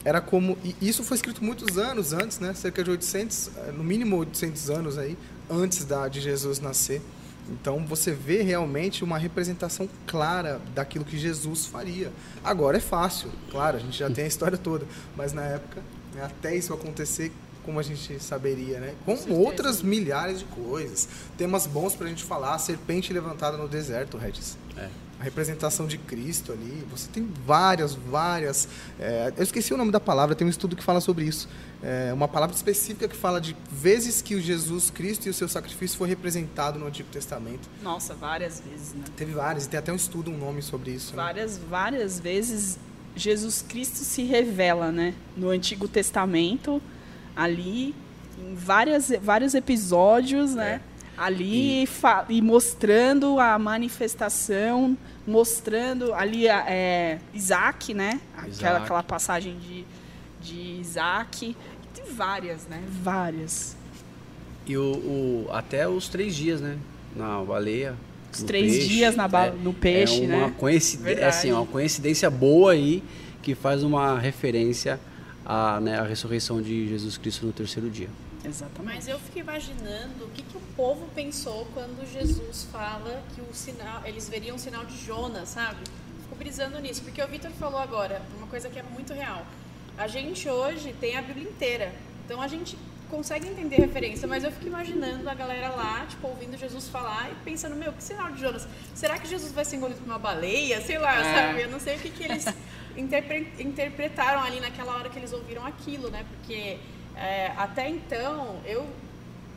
[0.04, 2.52] era como e isso foi escrito muitos anos antes, né?
[2.52, 5.16] Cerca de 800, eh, no mínimo 800 anos aí
[5.50, 7.00] antes da de Jesus nascer.
[7.48, 12.12] Então você vê realmente uma representação clara daquilo que Jesus faria.
[12.42, 15.82] Agora é fácil, claro, a gente já tem a história toda, mas na época,
[16.14, 17.32] né, até isso acontecer,
[17.64, 18.94] como a gente saberia, né?
[19.06, 21.08] Com outras milhares de coisas.
[21.38, 24.58] Temas bons pra gente falar, a serpente levantada no deserto, Regis.
[24.76, 24.88] É.
[25.24, 26.86] Representação de Cristo ali.
[26.90, 28.68] Você tem várias, várias.
[29.00, 31.48] é, eu esqueci o nome da palavra, tem um estudo que fala sobre isso.
[31.82, 35.48] É, uma palavra específica que fala de vezes que o Jesus Cristo e o seu
[35.48, 37.68] sacrifício foi representado no Antigo Testamento.
[37.82, 39.04] Nossa, várias vezes, né?
[39.16, 41.14] Teve várias, e tem até um estudo, um nome sobre isso.
[41.16, 41.22] né?
[41.22, 42.78] Várias, várias vezes
[43.16, 45.14] Jesus Cristo se revela, né?
[45.36, 46.80] No Antigo Testamento,
[47.36, 47.94] ali,
[48.38, 50.80] em várias, vários episódios, né?
[51.16, 58.20] Ali, fa- e mostrando a manifestação, mostrando ali é, Isaac, né?
[58.36, 58.82] Aquela, Isaac.
[58.84, 59.84] aquela passagem de,
[60.42, 61.56] de Isaac.
[61.94, 62.82] Tem várias, né?
[63.02, 63.76] Várias.
[64.66, 66.76] E o, o- até os três dias, né?
[67.14, 67.94] Na baleia.
[68.32, 70.54] Os no três peixe, dias na ba- no peixe, é uma né?
[70.58, 71.36] Coincidência, Verdade.
[71.36, 73.02] assim, uma coincidência boa aí
[73.42, 74.98] que faz uma referência
[75.46, 78.08] à, né, à ressurreição de Jesus Cristo no terceiro dia.
[78.44, 78.94] Exatamente.
[78.96, 83.54] Mas eu fico imaginando o que, que o povo pensou quando Jesus fala que o
[83.54, 85.78] sinal, eles veriam o sinal de Jonas, sabe?
[86.22, 89.44] Fico brisando nisso, porque o Vitor falou agora uma coisa que é muito real.
[89.96, 92.76] A gente hoje tem a Bíblia inteira, então a gente
[93.10, 97.34] consegue entender referência, mas eu fico imaginando a galera lá, tipo, ouvindo Jesus falar e
[97.44, 98.66] pensando, meu, que sinal de Jonas?
[98.94, 100.80] Será que Jesus vai ser engolido por uma baleia?
[100.80, 101.34] Sei lá, É.
[101.46, 101.62] sabe?
[101.62, 102.44] Eu não sei o que, que eles
[102.96, 106.24] interpre- interpretaram ali naquela hora que eles ouviram aquilo, né?
[106.28, 106.78] Porque
[107.16, 108.86] é, até então eu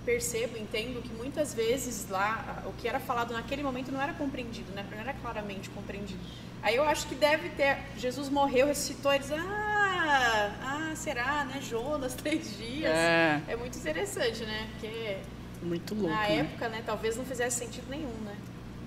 [0.06, 4.72] percebo, entendo que muitas vezes lá o que era falado naquele momento não era compreendido,
[4.72, 4.86] né?
[4.90, 6.20] Não era claramente compreendido.
[6.64, 7.78] Aí eu acho que deve ter.
[7.98, 9.30] Jesus morreu, ressuscitou, eles.
[9.32, 11.60] Ah, ah será, né?
[11.62, 12.90] Jonas, três dias.
[12.90, 13.42] É.
[13.50, 14.68] É muito interessante, né?
[14.72, 15.18] Porque
[15.62, 16.10] Muito louco.
[16.10, 16.40] na né?
[16.40, 16.84] época, né?
[16.86, 18.36] Talvez não fizesse sentido nenhum, né?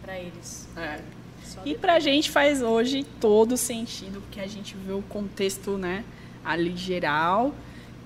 [0.03, 0.69] Pra eles.
[0.77, 1.01] É.
[1.45, 1.81] Só E depois.
[1.81, 6.05] pra gente faz hoje todo sentido, porque a gente vê o contexto, né,
[6.45, 7.55] ali geral.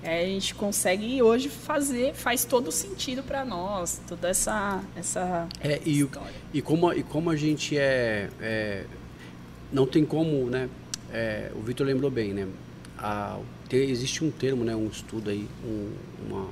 [0.05, 5.81] É, a gente consegue hoje fazer, faz todo sentido pra nós, toda essa, essa É,
[5.83, 6.31] e, história.
[6.53, 8.85] e, como, e como a gente é, é,
[9.73, 10.69] não tem como, né?
[11.11, 12.47] é, o Vitor lembrou bem, né?
[12.99, 14.75] A, tem- existe um termo, né?
[14.75, 15.91] Um estudo aí, um-
[16.27, 16.47] uma,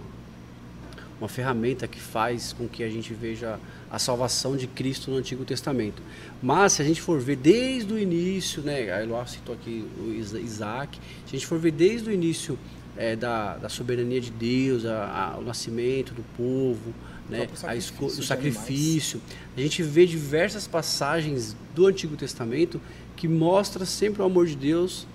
[1.19, 3.59] uma ferramenta que faz com que a gente veja
[3.91, 6.01] a salvação de Cristo no Antigo Testamento.
[6.41, 8.91] Mas se a gente for ver desde o início, né?
[8.91, 10.97] A Eloá citou aqui o Isa- Isaac.
[11.27, 12.57] Se a gente for ver desde o início
[12.97, 16.93] é, da, da soberania de Deus, a- a- o nascimento do povo,
[17.29, 17.47] né?
[17.71, 19.21] A esco- o sacrifício.
[19.57, 22.79] A gente vê diversas passagens do Antigo Testamento
[23.15, 25.07] que mostra sempre o amor de Deus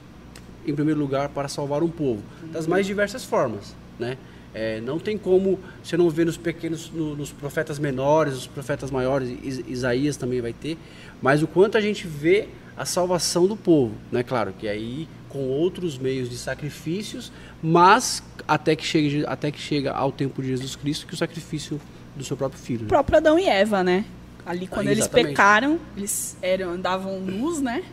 [0.67, 4.17] em primeiro lugar para salvar um povo das mais diversas formas, né?
[4.55, 8.91] É, não tem como você não ver nos pequenos, no- nos profetas menores, os profetas
[8.91, 10.77] maiores, Is- Isaías também vai ter,
[11.23, 14.23] mas o quanto a gente vê a salvação do povo, né?
[14.23, 19.93] Claro que aí com outros meios de sacrifícios, mas até que chegue até que chega
[19.93, 21.81] ao tempo de Jesus Cristo que o sacrifício
[22.17, 22.81] do seu próprio filho.
[22.81, 22.89] O né?
[22.89, 24.05] próprio Adão e Eva, né?
[24.45, 27.85] Ali quando Ah, eles pecaram, eles eram, andavam nus, né?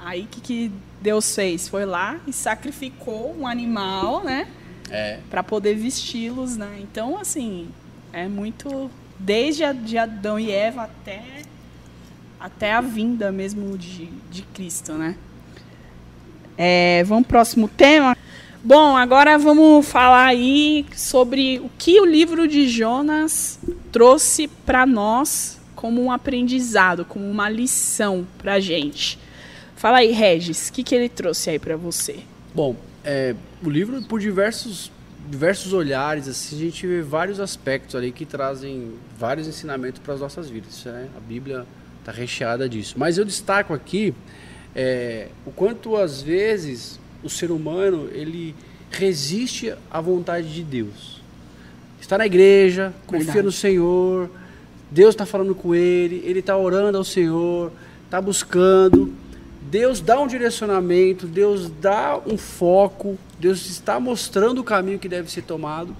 [0.00, 1.68] Aí o que, que Deus fez?
[1.68, 4.48] Foi lá e sacrificou um animal, né?
[4.90, 5.20] É.
[5.28, 6.78] para poder vesti-los, né?
[6.80, 7.68] Então, assim,
[8.10, 11.42] é muito desde a, de Adão e Eva até
[12.40, 15.16] até a vinda mesmo de, de Cristo, né?
[16.60, 18.16] É, vamos pro próximo tema.
[18.64, 23.60] Bom, agora vamos falar aí sobre o que o livro de Jonas
[23.92, 29.16] trouxe para nós como um aprendizado, como uma lição para gente.
[29.76, 32.18] Fala aí, Regis, o que, que ele trouxe aí para você?
[32.52, 34.90] Bom, é, o livro, por diversos,
[35.30, 40.20] diversos olhares, assim, a gente vê vários aspectos ali que trazem vários ensinamentos para as
[40.20, 40.84] nossas vidas.
[40.84, 41.06] Né?
[41.16, 41.64] A Bíblia
[42.00, 42.96] está recheada disso.
[42.98, 44.12] Mas eu destaco aqui
[44.80, 48.54] é, o quanto, às vezes, o ser humano ele
[48.92, 51.20] resiste à vontade de Deus.
[52.00, 53.46] Está na igreja, confia Verdade.
[53.46, 54.30] no Senhor,
[54.88, 57.72] Deus está falando com ele, ele está orando ao Senhor,
[58.04, 59.12] está buscando.
[59.62, 65.28] Deus dá um direcionamento, Deus dá um foco, Deus está mostrando o caminho que deve
[65.28, 65.94] ser tomado,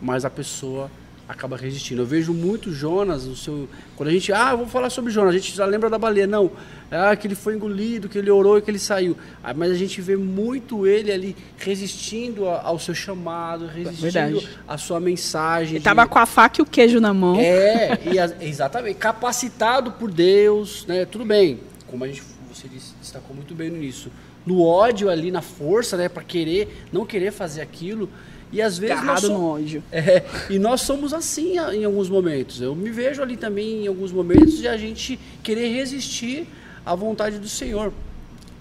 [0.00, 0.90] mas a pessoa
[1.28, 2.00] acaba resistindo.
[2.00, 5.38] Eu vejo muito Jonas, no seu, quando a gente, ah, vou falar sobre Jonas, a
[5.38, 6.50] gente já lembra da baleia, não,
[6.90, 9.14] ah, que ele foi engolido, que ele orou e que ele saiu,
[9.44, 14.78] ah, mas a gente vê muito ele ali resistindo a- ao seu chamado, resistindo à
[14.78, 15.72] sua mensagem.
[15.74, 17.38] Ele de- tava com a faca e o queijo na mão.
[17.38, 21.04] é, a- exatamente, capacitado por Deus, né?
[21.04, 22.66] Tudo bem, como a gente, você
[23.00, 24.10] destacou muito bem no início.
[24.46, 28.08] no ódio ali, na força, né, para querer, não querer fazer aquilo.
[28.52, 29.82] E às vezes nós Agarrado somos- no ódio.
[29.92, 32.60] é, e nós somos assim em alguns momentos.
[32.60, 36.46] Eu me vejo ali também em alguns momentos de a gente querer resistir
[36.84, 37.92] à vontade do Senhor.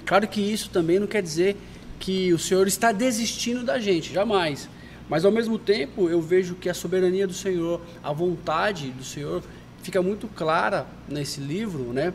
[0.06, 1.56] Claro que isso também não quer dizer
[2.00, 4.70] que o Senhor está desistindo da gente, jamais.
[5.10, 9.42] Mas ao mesmo tempo eu vejo que a soberania do Senhor, a vontade do Senhor
[9.82, 12.14] fica muito clara nesse livro, né?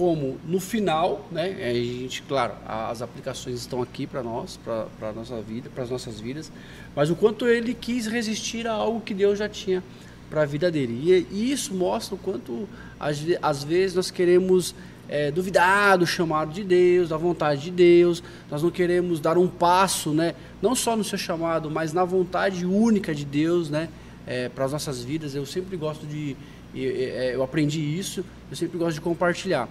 [0.00, 1.58] Como no final, né?
[1.60, 4.58] A gente, claro, as aplicações estão aqui para nós,
[4.98, 6.50] para nossa vida, para as nossas vidas,
[6.96, 9.82] mas o quanto ele quis resistir a algo que Deus já tinha
[10.30, 10.98] para a vida dele.
[11.04, 12.66] E, e isso mostra o quanto
[12.98, 14.74] às, às vezes nós queremos
[15.06, 18.22] é, duvidar do chamado de Deus, da vontade de Deus.
[18.50, 20.34] Nós não queremos dar um passo, né?
[20.62, 23.90] Não só no seu chamado, mas na vontade única de Deus, né?
[24.26, 25.34] É, para as nossas vidas.
[25.34, 26.34] Eu sempre gosto de,
[26.74, 28.24] é, eu aprendi isso.
[28.50, 29.68] Eu sempre gosto de compartilhar.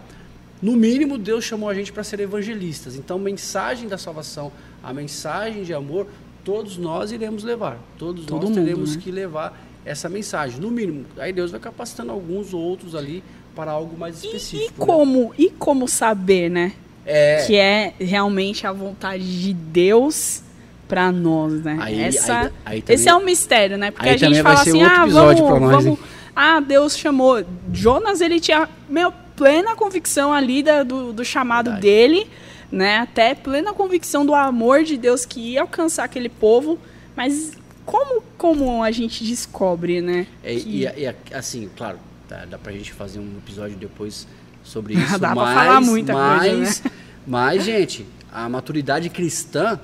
[0.61, 2.95] No mínimo, Deus chamou a gente para ser evangelistas.
[2.95, 4.51] Então, a mensagem da salvação,
[4.83, 6.07] a mensagem de amor,
[6.43, 7.77] todos nós iremos levar.
[7.97, 9.01] Todos Todo nós mundo, teremos né?
[9.01, 11.05] que levar essa mensagem, no mínimo.
[11.17, 13.23] Aí Deus vai capacitando alguns outros ali
[13.55, 14.73] para algo mais E, específico.
[14.75, 14.85] e né?
[14.85, 16.73] como, e como saber, né?
[17.05, 20.43] É, Que é realmente a vontade de Deus
[20.87, 21.77] pra nós, né?
[21.79, 23.91] Aí- Essa, aí- aí também- esse é um mistério, né?
[23.91, 25.99] Porque aí a gente fala assim, ah, vamos, nós, vamos,
[26.35, 27.43] ah, Deus chamou.
[27.71, 31.81] Jonas, ele tinha meu, plena convicção ali da- do, do chamado Verdade.
[31.87, 32.27] dele,
[32.69, 32.97] né?
[32.97, 36.77] Até plena convicção do amor de Deus que ia alcançar aquele povo,
[37.15, 37.53] mas
[37.85, 40.27] como, como a gente descobre, né?
[40.43, 41.97] É, que- e, e, assim, claro,
[42.27, 44.27] dá, dá pra gente fazer um episódio depois
[44.61, 45.17] sobre isso.
[45.17, 46.91] Dá pra mas, falar muita mas, coisa, né?
[47.25, 49.79] Mas, gente, a maturidade cristã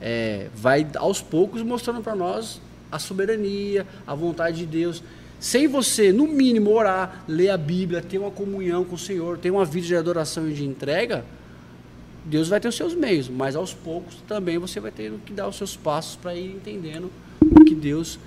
[0.00, 2.60] é, vai aos poucos mostrando para nós
[2.90, 5.02] a soberania, a vontade de Deus.
[5.38, 9.50] Sem você, no mínimo, orar, ler a Bíblia, ter uma comunhão com o Senhor, ter
[9.50, 11.24] uma vida de adoração e de entrega,
[12.24, 15.46] Deus vai ter os seus meios, mas aos poucos também você vai ter que dar
[15.46, 17.10] os seus passos para ir entendendo
[17.42, 18.18] o que Deus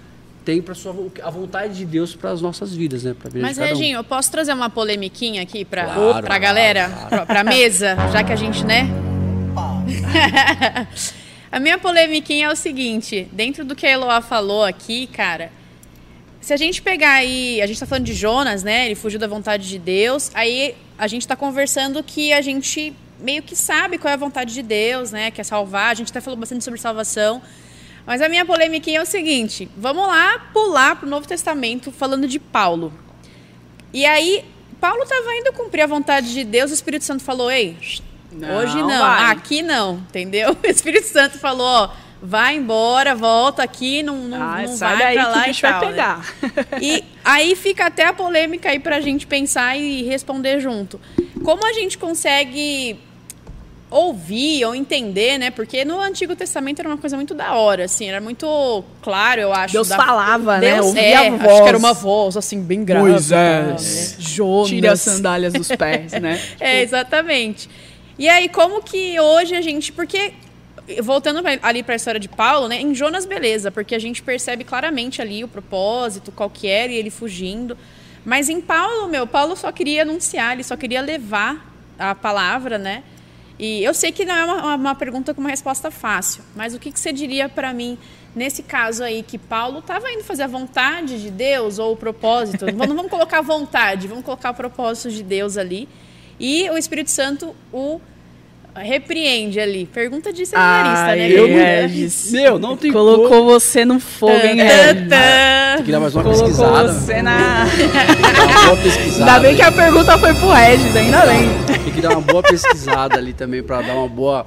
[0.46, 3.14] tem para sua a vontade de Deus para as nossas vidas, né?
[3.20, 3.76] Pra Mas, cada um.
[3.76, 7.10] Reginho, eu posso trazer uma polemiquinha aqui pra, Claro, pra claro, galera, claro.
[7.10, 8.88] Pra, pra mesa, já que a gente, né?
[11.52, 15.52] a minha polemiquinha é o seguinte: dentro do que a Eloá falou aqui, cara,
[16.48, 17.62] se a gente pegar aí.
[17.62, 18.86] A gente tá falando de Jonas, né?
[18.86, 20.32] Ele fugiu da vontade de Deus.
[20.34, 24.54] Aí a gente tá conversando que a gente meio que sabe qual é a vontade
[24.54, 25.30] de Deus, né?
[25.30, 25.92] Que é salvar.
[25.92, 27.42] A gente até falou bastante sobre salvação.
[28.06, 32.40] Mas a minha polemiquinha é o seguinte: vamos lá pular pro Novo Testamento falando de
[32.40, 32.94] Paulo.
[33.92, 34.46] E aí,
[34.80, 37.76] Paulo estava indo cumprir a vontade de Deus, o Espírito Santo falou: Ei,
[38.32, 39.32] Não, hoje não, vai.
[39.34, 40.56] aqui não, entendeu?
[40.64, 41.90] O Espírito Santo falou: Ó,
[42.30, 45.44] vai embora, volta aqui, não, não, Ah, não sai vai daí pra que lá o
[45.44, 45.88] e bicho vai tal, né?
[45.90, 46.82] pegar.
[46.82, 51.00] E aí fica até a polêmica aí pra gente pensar e responder junto.
[51.44, 53.00] Como a gente consegue
[53.90, 55.50] ouvir ou entender, né?
[55.50, 59.54] Porque no Antigo Testamento era uma coisa muito da hora, assim, era muito claro, eu
[59.54, 59.72] acho.
[59.74, 60.74] Deus da- falava, né?
[60.74, 61.62] Deus, Ouvia é, a acho voz.
[61.62, 63.10] que era uma voz, assim, bem grave.
[63.10, 64.24] Moisés, né?
[64.24, 64.68] Jonas.
[64.68, 66.38] Tire as sandálias dos pés, né?
[66.60, 67.70] É, exatamente.
[68.20, 69.94] E aí, como que hoje a gente.
[69.94, 70.34] Porque,
[71.02, 72.82] voltando ali para a história de Paulo, né?
[72.82, 76.96] Em Jonas, beleza, porque a gente percebe claramente ali o propósito, qual que era, e
[76.96, 77.78] ele fugindo.
[78.24, 83.04] Mas em Paulo, meu, Paulo só queria anunciar, ele só queria levar a palavra, né?
[83.60, 86.80] E eu sei que não é uma, uma pergunta com uma resposta fácil, mas o
[86.80, 87.98] que, que você diria para mim
[88.36, 92.66] nesse caso aí que Paulo estava indo fazer a vontade de Deus ou o propósito?
[92.72, 95.90] não vamos colocar vontade, vamos colocar o propósito de Deus ali.
[96.40, 98.00] E o Espírito Santo o
[98.84, 99.86] repreende ali.
[99.86, 101.24] Pergunta de seminarista, né?
[101.24, 102.32] Ai, Pergunta- Regis.
[102.32, 103.44] Meu, não tem Colocou como.
[103.46, 105.08] você no fogo, hein, Regis?
[105.78, 106.94] Tem que dar mais uma Colocou pesquisada.
[106.94, 107.66] você na...
[108.44, 109.32] Uma boa pesquisada.
[109.32, 111.84] Ainda bem que a pergunta foi pro Regis, ainda bem.
[111.84, 114.46] Tem que dar uma boa pesquisada ali também para dar uma boa,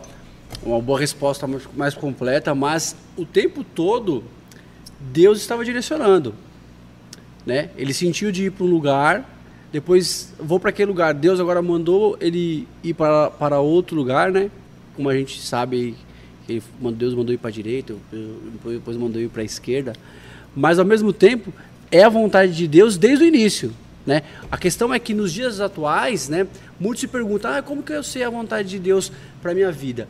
[0.63, 4.25] uma boa resposta mais, mais completa, mas o tempo todo
[5.01, 6.35] Deus estava direcionando.
[7.47, 7.71] Né?
[7.77, 9.25] Ele sentiu de ir para um lugar,
[9.73, 11.15] depois vou para aquele lugar.
[11.15, 14.51] Deus agora mandou ele ir para, para outro lugar, né?
[14.97, 15.95] Como a gente sabe,
[16.49, 16.63] ele,
[16.97, 17.95] Deus mandou ir para a direita,
[18.65, 19.93] depois mandou ir para a esquerda.
[20.55, 21.53] Mas ao mesmo tempo,
[21.91, 23.73] é a vontade de Deus desde o início.
[24.05, 24.23] Né?
[24.51, 26.47] A questão é que nos dias atuais, né,
[26.79, 30.09] muitos se perguntam: ah, como que eu sei a vontade de Deus para minha vida?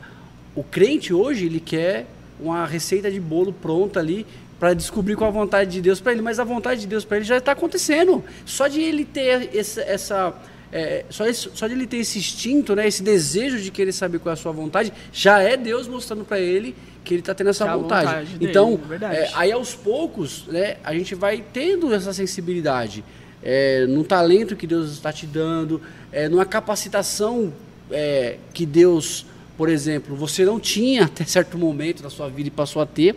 [0.55, 2.07] O crente hoje ele quer
[2.41, 4.27] uma receita de bolo pronta ali
[4.61, 7.17] para descobrir qual a vontade de Deus para ele, mas a vontade de Deus para
[7.17, 8.23] ele já está acontecendo.
[8.45, 10.35] Só de ele ter essa, essa
[10.71, 14.19] é, só, esse- só de ele ter esse instinto, né, esse desejo de querer saber
[14.19, 17.49] qual é a sua vontade, já é Deus mostrando para ele que ele está tendo
[17.51, 18.07] essa é vontade.
[18.07, 19.17] vontade então, verdade.
[19.17, 23.03] é, aí aos poucos, né, a gente vai tendo essa sensibilidade
[23.43, 25.81] é, no talento que Deus está te dando,
[26.13, 27.51] é, numa capacitação
[27.91, 29.25] é, que Deus
[29.57, 33.15] por exemplo, você não tinha até certo momento da sua vida e passou a ter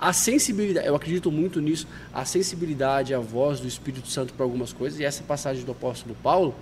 [0.00, 4.72] a sensibilidade, eu acredito muito nisso, a sensibilidade, a voz do Espírito Santo para algumas
[4.72, 6.54] coisas, e essa passagem do apóstolo Paulo,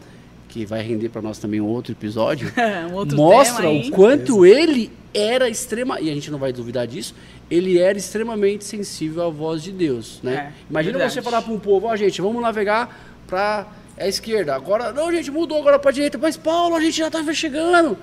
[0.49, 2.51] que vai render para nós também um outro episódio,
[2.91, 6.87] um outro mostra tema, o quanto ele era extrema, e a gente não vai duvidar
[6.87, 7.15] disso,
[7.51, 10.35] ele era extremamente sensível à voz de Deus, né?
[10.35, 11.15] É, Imagina verdade.
[11.15, 13.67] você falar para um povo, ó, gente, vamos navegar para
[13.99, 14.55] a esquerda.
[14.55, 17.97] Agora, não, gente, mudou agora para a direita, mas Paulo, a gente já estava chegando.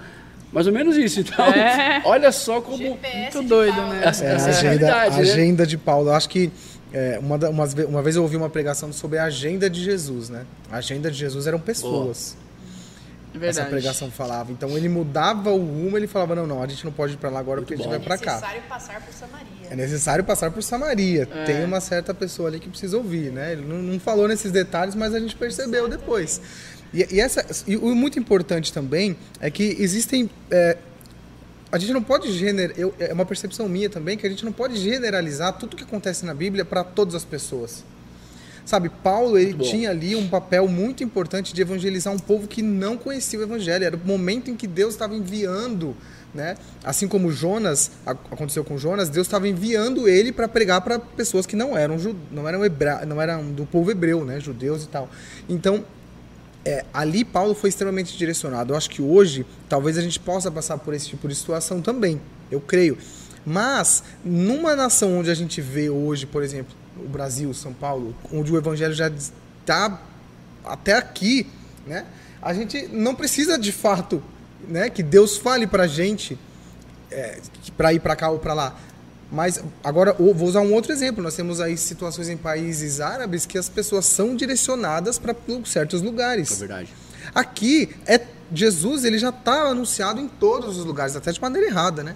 [0.54, 1.20] Mais ou menos isso.
[1.22, 2.02] Então, É.
[2.06, 4.02] olha só como GPS Muito doido, né?
[4.06, 5.18] essa, É, a essa é a agenda, a né?
[5.20, 6.10] agenda de Paulo.
[6.10, 6.52] Eu acho que
[6.94, 10.46] é, uma, ve- uma vez eu ouvi uma pregação sobre a agenda de Jesus, né?
[10.72, 12.38] A agenda de Jesus eram pessoas.
[13.36, 13.70] Essa Verdade.
[13.72, 14.52] pregação falava.
[14.52, 17.32] Então ele mudava o rumo, ele falava: não, não, a gente não pode ir pra
[17.32, 17.90] lá agora porque a gente bom.
[17.90, 18.34] vai pra cá.
[18.36, 19.68] necessário passar por Samaria.
[19.72, 21.28] É necessário passar por Samaria.
[21.34, 21.44] É.
[21.46, 23.54] Tem uma certa pessoa ali que precisa ouvir, né?
[23.54, 26.40] Ele não, não falou nesses detalhes, mas a gente percebeu depois.
[26.94, 30.30] E, e essa, e o muito importante também é que existem.
[30.52, 30.78] é,
[31.72, 34.52] a gente não pode gener, eu, é uma percepção minha também que a gente não
[34.52, 37.84] pode generalizar tudo que acontece na Bíblia para todas as pessoas.
[38.64, 42.96] Sabe, Paulo ele tinha ali um papel muito importante de evangelizar um povo que não
[42.96, 43.84] conhecia o evangelho.
[43.84, 45.98] Era o momento em que Deus estava enviando,
[46.32, 46.56] né?
[46.84, 51.56] Assim como Jonas aconteceu com Jonas, Deus estava enviando ele para pregar para pessoas que
[51.56, 51.98] não eram
[52.32, 54.40] não eram hebra, não eram do povo hebreu, né?
[54.40, 55.10] Judeus e tal.
[55.50, 55.84] Então
[56.66, 58.74] é, ali Paulo foi extremamente direcionado.
[58.74, 62.22] Eu acho que hoje talvez a gente possa passar por esse tipo de situação também.
[62.50, 62.98] Eu creio.
[63.46, 68.52] Mas numa nação onde a gente vê hoje, por exemplo, o Brasil, São Paulo, onde
[68.52, 70.02] o evangelho já está
[70.64, 71.48] até aqui,
[71.86, 72.06] né?
[72.42, 74.22] A gente não precisa de fato,
[74.68, 76.38] né, que Deus fale pra gente
[77.10, 77.40] é,
[77.78, 78.76] para ir para cá ou para lá.
[79.34, 81.24] Mas agora vou usar um outro exemplo.
[81.24, 85.34] Nós temos aí situações em países árabes que as pessoas são direcionadas para
[85.66, 86.60] certos É lugares.
[86.60, 86.94] verdade.
[87.34, 88.22] Aqui é
[88.54, 92.16] Jesus, ele já está anunciado em todos os lugares, até de maneira errada, né?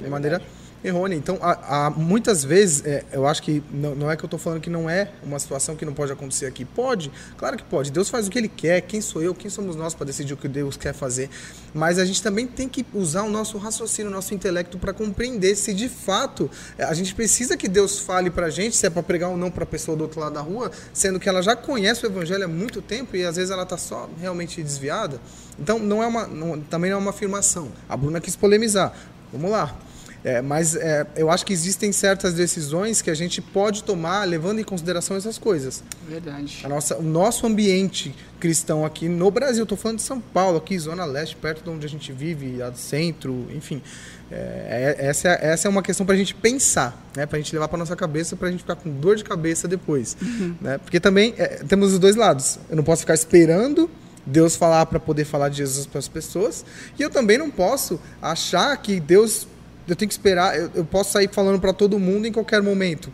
[0.00, 0.40] De maneira
[0.84, 1.16] errônea.
[1.16, 4.38] Então, há, há muitas vezes, é, eu acho que não, não é que eu estou
[4.38, 6.64] falando que não é uma situação que não pode acontecer aqui.
[6.64, 7.90] Pode, claro que pode.
[7.90, 8.82] Deus faz o que ele quer.
[8.82, 9.34] Quem sou eu?
[9.34, 11.30] Quem somos nós para decidir o que Deus quer fazer?
[11.72, 15.56] Mas a gente também tem que usar o nosso raciocínio, o nosso intelecto para compreender
[15.56, 18.90] se de fato é, a gente precisa que Deus fale para a gente, se é
[18.90, 21.42] para pregar ou não para a pessoa do outro lado da rua, sendo que ela
[21.42, 25.18] já conhece o evangelho há muito tempo e às vezes ela está só realmente desviada.
[25.58, 27.68] Então, não é uma, não- também não é uma afirmação.
[27.88, 28.92] A Bruna quis polemizar.
[29.32, 29.76] Vamos lá.
[30.24, 34.58] É, mas é, eu acho que existem certas decisões que a gente pode tomar levando
[34.58, 35.84] em consideração essas coisas.
[36.08, 36.62] Verdade.
[36.64, 40.78] A nossa, o nosso ambiente cristão aqui no Brasil, estou falando de São Paulo, aqui,
[40.78, 43.82] Zona Leste, perto de onde a gente vive, centro, enfim.
[44.30, 47.26] É, é- essa, é, essa é uma questão para a gente pensar, né?
[47.26, 49.68] para a gente levar para nossa cabeça, para a gente ficar com dor de cabeça
[49.68, 50.16] depois.
[50.60, 50.78] Né?
[50.78, 52.58] Porque também é, temos os dois lados.
[52.70, 53.90] Eu não posso ficar esperando
[54.26, 56.64] Deus falar para poder falar de Jesus para as pessoas,
[56.98, 59.46] e eu também não posso achar que Deus.
[59.86, 63.12] Eu tenho que esperar, eu, eu posso sair falando para todo mundo em qualquer momento.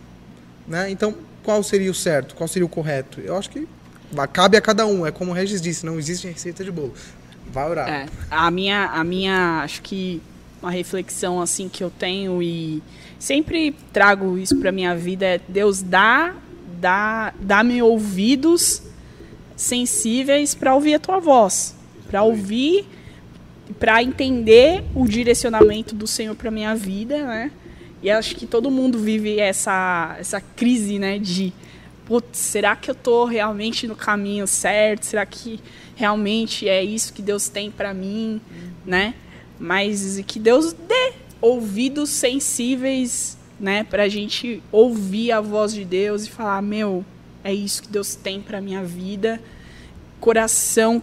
[0.67, 0.91] Né?
[0.91, 2.35] Então, qual seria o certo?
[2.35, 3.21] Qual seria o correto?
[3.21, 3.67] Eu acho que
[4.33, 5.07] cabe a cada um.
[5.07, 6.95] É como o Regis disse, não existe receita de bolo.
[7.53, 7.89] Vai orar.
[7.89, 10.23] É, a minha, a minha, acho que
[10.63, 12.83] uma reflexão assim que eu tenho e
[13.19, 16.35] sempre trago isso para minha vida é Deus dá,
[16.81, 18.83] dá, dá-me ouvidos
[19.57, 21.75] sensíveis para ouvir a tua voz,
[22.09, 22.87] para ouvir,
[23.79, 27.51] para entender o direcionamento do Senhor para minha vida, né?
[28.03, 31.53] E acho que todo mundo vive essa essa crise, né, de
[32.33, 35.05] será que eu tô realmente no caminho certo?
[35.05, 35.61] Será que
[35.95, 38.41] realmente é isso que Deus tem para mim,
[38.85, 39.15] né?
[39.59, 46.31] Mas que Deus dê ouvidos sensíveis, né, pra gente ouvir a voz de Deus e
[46.31, 47.05] falar, meu,
[47.45, 49.41] é isso que Deus tem para minha vida.
[50.19, 51.03] Coração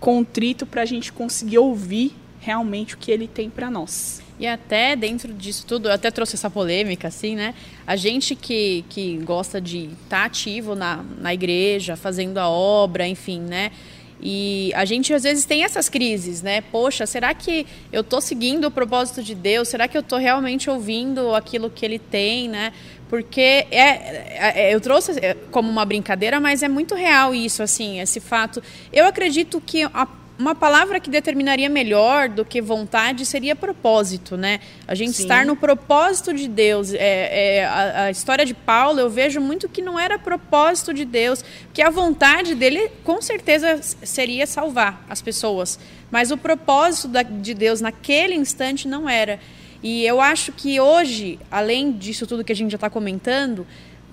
[0.00, 4.22] contrito pra gente conseguir ouvir realmente o que ele tem para nós.
[4.38, 7.54] E até dentro disso tudo, eu até trouxe essa polêmica, assim, né?
[7.84, 13.40] A gente que, que gosta de estar ativo na, na igreja, fazendo a obra, enfim,
[13.40, 13.72] né?
[14.20, 16.60] E a gente às vezes tem essas crises, né?
[16.60, 19.68] Poxa, será que eu tô seguindo o propósito de Deus?
[19.68, 22.72] Será que eu tô realmente ouvindo aquilo que ele tem, né?
[23.08, 23.40] Porque
[23.70, 28.20] é, é- eu trouxe é, como uma brincadeira, mas é muito real isso, assim, esse
[28.20, 28.62] fato.
[28.92, 30.06] Eu acredito que a
[30.38, 34.60] uma palavra que determinaria melhor do que vontade seria propósito, né?
[34.86, 35.22] A gente Sim.
[35.24, 36.94] estar no propósito de Deus.
[36.94, 41.04] É, é, a, a história de Paulo, eu vejo muito que não era propósito de
[41.04, 45.78] Deus, que a vontade dele, com certeza, seria salvar as pessoas.
[46.10, 49.40] Mas o propósito da- de Deus naquele instante não era.
[49.82, 53.66] E eu acho que hoje, além disso tudo que a gente já está comentando,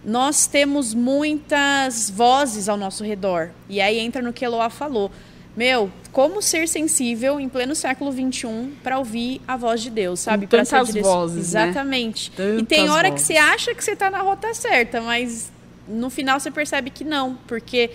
[0.03, 3.51] nós temos muitas vozes ao nosso redor.
[3.69, 5.11] E aí entra no que Eloá falou.
[5.55, 10.45] Meu, como ser sensível em pleno século XXI para ouvir a voz de Deus, sabe?
[10.45, 11.63] Ser tantas direc- vozes, né?
[11.69, 12.27] Exatamente.
[12.27, 13.27] e Tantas tem hora que vozes.
[13.27, 15.51] você acha que você tá na rota certa, mas
[15.87, 17.89] no final você percebe que não, porque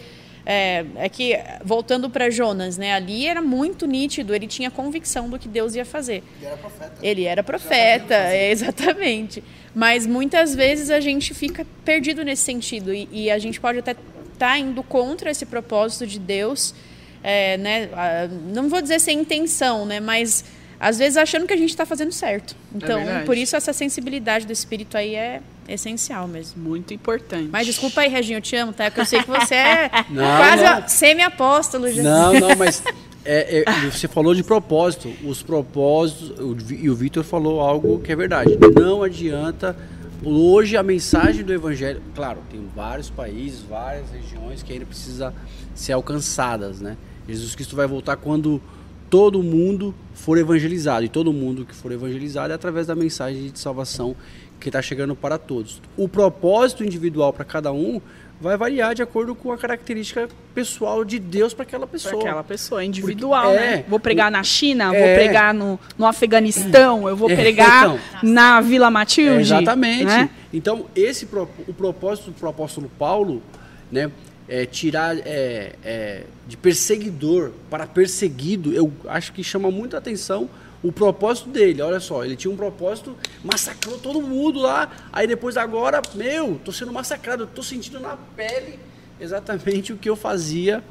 [0.46, 2.94] é, é que voltando para Jonas, né?
[2.94, 6.22] Ali era muito nítido, ele tinha convicção do que Deus ia fazer.
[6.40, 6.92] Ele era profeta.
[7.02, 9.44] Ele era profeta, é, exatamente.
[9.74, 13.94] Mas muitas vezes a gente fica perdido nesse sentido e, e a gente pode até
[14.32, 16.74] estar indo contra esse propósito de Deus,
[17.22, 17.88] é, né?
[18.52, 20.00] Não vou dizer sem intenção, né?
[20.00, 20.44] Mas
[20.80, 22.56] às vezes achando que a gente está fazendo certo.
[22.74, 23.26] Então, verdade.
[23.26, 26.62] por isso essa sensibilidade do espírito aí é essencial mesmo.
[26.62, 27.50] Muito importante.
[27.52, 28.86] Mas desculpa aí, Reginho, eu te amo, tá?
[28.86, 30.88] Porque eu sei que você é Não, quase não.
[30.88, 31.92] semi-apóstolo.
[31.92, 32.02] já.
[32.02, 32.82] Não, não, mas
[33.24, 35.12] é, é, você falou de propósito.
[35.22, 38.58] Os propósitos, o e o Vitor falou algo que é verdade.
[38.74, 39.76] Não adianta.
[40.22, 45.32] Hoje a mensagem do Evangelho, claro, tem vários países, várias regiões que ainda precisa
[45.74, 46.96] ser alcançadas, né?
[47.31, 48.61] Jesus Cristo vai voltar quando
[49.09, 51.05] todo mundo for evangelizado.
[51.05, 54.14] E todo mundo que for evangelizado é através da mensagem de salvação
[54.61, 55.81] que está chegando para todos.
[55.97, 58.01] O propósito individual para cada um
[58.41, 62.22] vai variar de acordo com a característica pessoal de Deus para aquela Para pessoa.
[62.22, 63.74] aquela pessoa individual, Porque- né?
[63.74, 65.14] é, Vou pregar na China, vou é.
[65.14, 67.99] pregar no, no Afeganistão, eu vou É, pregar então.
[68.22, 69.31] na Vila Matilde.
[69.39, 70.05] É, exatamente.
[70.05, 70.31] né?
[70.55, 71.26] Então, esse
[71.68, 73.43] o propósito do apóstolo Paulo,
[73.93, 74.11] né,
[74.51, 80.51] é tirar é, é, de perseguidor para perseguido, eu acho que chama muita atenção
[80.82, 81.80] o propósito dele.
[81.80, 86.72] Olha só, ele tinha um propósito, massacrou todo mundo lá, aí depois agora, meu, tô
[86.72, 88.80] sendo massacrado, tô sentindo na pele
[89.20, 90.82] exatamente o que eu fazia.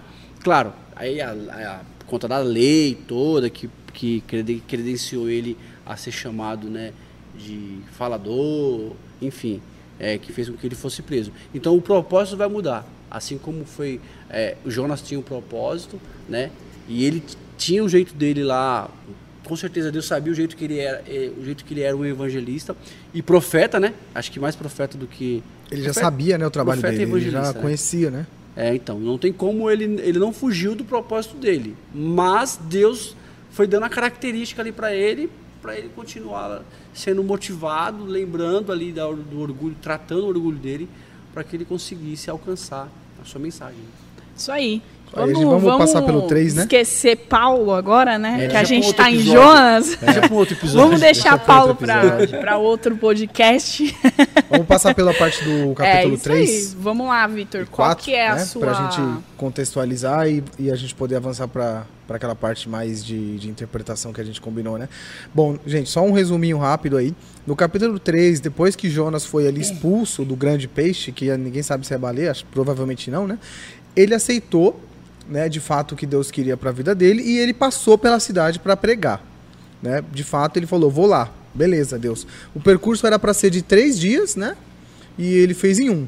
[0.42, 6.12] Claro, aí a, a, conta da lei toda que, que creden- credenciou ele a ser
[6.12, 6.94] chamado, né,
[7.36, 9.62] de falador, enfim,
[10.00, 11.34] é, que fez com que ele fosse preso.
[11.54, 14.00] Então o propósito vai mudar, assim como foi
[14.30, 16.52] é, o Jonas tinha um propósito, né,
[16.88, 17.24] e ele
[17.58, 18.90] tinha o jeito dele lá.
[19.44, 21.96] Com certeza Deus sabia o jeito que ele era, é, o jeito que ele era
[21.98, 22.76] um evangelista
[23.14, 23.94] e profeta, né?
[24.14, 27.12] Acho que mais profeta do que Ele já Profeta- sabia, né, o trabalho profeta dele.
[27.18, 27.60] Ele já né?
[27.60, 28.28] conhecia, né?
[28.56, 31.76] É, então, não tem como ele, ele não fugiu do propósito dele.
[31.94, 33.16] Mas Deus
[33.52, 35.30] foi dando a característica ali para ele,
[35.62, 36.62] para ele continuar
[36.94, 40.88] sendo motivado, lembrando ali do orgulho, tratando o orgulho dele,
[41.34, 42.88] para que ele conseguisse alcançar
[43.22, 43.80] a sua mensagem.
[44.36, 44.82] Isso aí.
[45.16, 46.62] Aí, gente, vamos passar pelo três, né?
[46.64, 48.46] Esquecer Paulo agora, né?
[48.46, 49.20] É, que a deixa gente outro tá em.
[49.20, 49.96] Jonas.
[49.96, 50.82] Deixa para outro episódio.
[50.82, 53.98] Vamos deixar Deixa pra Paulo outro para outro podcast.
[54.50, 56.50] Vamos passar pela parte do é capítulo isso 3.
[56.50, 56.76] aí.
[56.80, 57.66] Vamos lá, Vitor.
[57.66, 58.46] Qual quatro, que é a né?
[58.46, 58.62] sua...
[58.62, 59.02] Pra gente
[59.36, 61.86] contextualizar e, e a gente poder avançar para
[62.16, 64.90] aquela parte mais de, de interpretação que a gente combinou, né?
[65.34, 67.14] Bom, gente, só um resuminho rápido aí.
[67.46, 71.86] No capítulo 3, depois que Jonas foi ali expulso do grande peixe, que ninguém sabe
[71.86, 73.38] se é baleia, provavelmente não, né?
[73.96, 74.80] Ele aceitou,
[75.28, 78.20] né, de fato, o que Deus queria para a vida dele e ele passou pela
[78.20, 79.24] cidade para pregar.
[79.82, 80.04] Né?
[80.12, 82.28] De fato, ele falou: Vou lá, beleza, Deus.
[82.54, 84.56] O percurso era para ser de três dias, né?
[85.18, 86.08] E ele fez em um.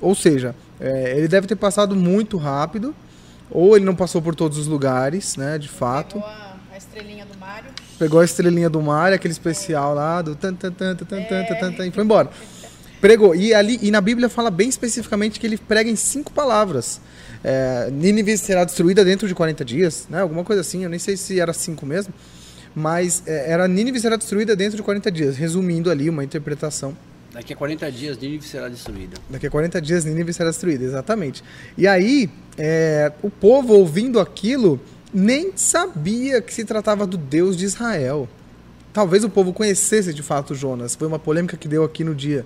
[0.00, 2.94] Ou seja, é, ele deve ter passado muito rápido,
[3.50, 5.58] ou ele não passou por todos os lugares, né?
[5.58, 6.14] De fato.
[6.14, 7.70] Pegou a, a estrelinha do Mário.
[7.98, 11.44] Pegou a estrelinha do mar, aquele especial lá, do tan tan tan tan tan tan
[11.44, 12.30] tan, tan, tan, e foi embora.
[13.00, 13.34] Pregou.
[13.34, 17.00] E ali e na Bíblia fala bem especificamente que ele prega em cinco palavras.
[17.42, 20.20] É, Nínive será destruída dentro de 40 dias, né?
[20.20, 22.12] Alguma coisa assim, eu nem sei se era cinco mesmo.
[22.74, 26.96] Mas é, era Nínive será destruída dentro de 40 dias, resumindo ali uma interpretação.
[27.32, 29.16] Daqui a 40 dias, Nínive será destruída.
[29.28, 31.44] Daqui a 40 dias Nínive será destruída, exatamente.
[31.76, 34.80] E aí, é, o povo ouvindo aquilo
[35.12, 38.28] nem sabia que se tratava do Deus de Israel.
[38.92, 40.94] Talvez o povo conhecesse de fato Jonas.
[40.94, 42.44] Foi uma polêmica que deu aqui no dia.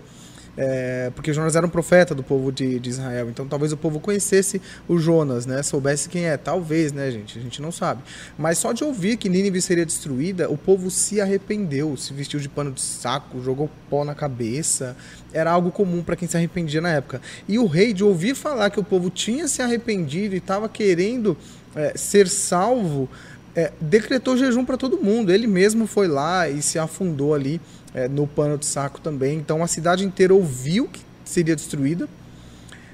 [0.57, 3.30] É, porque Jonas era um profeta do povo de, de Israel.
[3.30, 5.62] Então talvez o povo conhecesse o Jonas, né?
[5.62, 6.36] Soubesse quem é.
[6.36, 7.38] Talvez, né, gente?
[7.38, 8.03] A gente não sabe.
[8.36, 12.48] Mas só de ouvir que Nínive seria destruída, o povo se arrependeu, se vestiu de
[12.48, 14.96] pano de saco, jogou pó na cabeça.
[15.32, 17.22] Era algo comum para quem se arrependia na época.
[17.48, 21.36] E o rei, de ouvir falar que o povo tinha se arrependido e estava querendo
[21.74, 23.09] é, ser salvo,
[23.55, 25.32] é, decretou jejum para todo mundo.
[25.32, 27.59] Ele mesmo foi lá e se afundou ali
[27.95, 29.38] é, no pano de saco também.
[29.38, 32.09] Então a cidade inteira ouviu que seria destruída.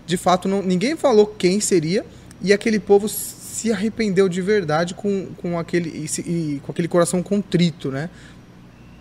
[0.07, 2.05] De fato, não, ninguém falou quem seria.
[2.41, 7.23] E aquele povo se arrependeu de verdade com, com, aquele, e, e com aquele coração
[7.23, 8.09] contrito, né?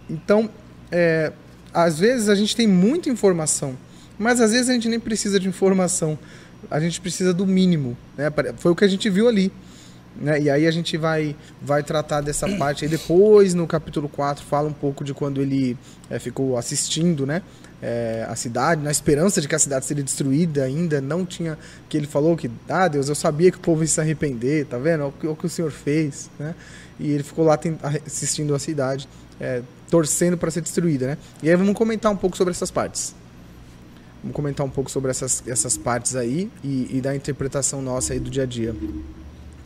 [0.10, 0.50] Então,
[0.92, 1.32] é,
[1.74, 3.78] às vezes a gente tem muita informação,
[4.18, 6.18] mas às vezes a gente nem precisa de informação.
[6.72, 8.32] A gente precisa do mínimo, né?
[8.58, 9.52] Foi o que a gente viu ali.
[10.20, 10.42] Né?
[10.42, 12.86] E aí a gente vai, vai tratar dessa parte.
[12.86, 15.78] E depois, no capítulo 4, fala um pouco de quando ele
[16.10, 17.42] é, ficou assistindo né?
[17.80, 21.00] É, a cidade, na esperança de que a cidade seria destruída ainda.
[21.00, 21.58] Não tinha.
[21.88, 24.78] Que ele falou que, ah, Deus, eu sabia que o povo ia se arrepender, tá
[24.78, 25.02] vendo?
[25.02, 26.30] Olha o que, o, que o Senhor fez.
[26.40, 26.56] Né?
[27.00, 27.60] E ele ficou lá
[28.06, 29.08] assistindo a cidade,
[29.40, 31.08] é, torcendo para ser destruída.
[31.08, 31.18] Né?
[31.44, 33.14] E aí vamos comentar um pouco sobre essas partes.
[34.24, 38.20] Vamos comentar um pouco sobre essas, essas partes aí e, e da interpretação nossa aí
[38.20, 38.76] do dia a dia.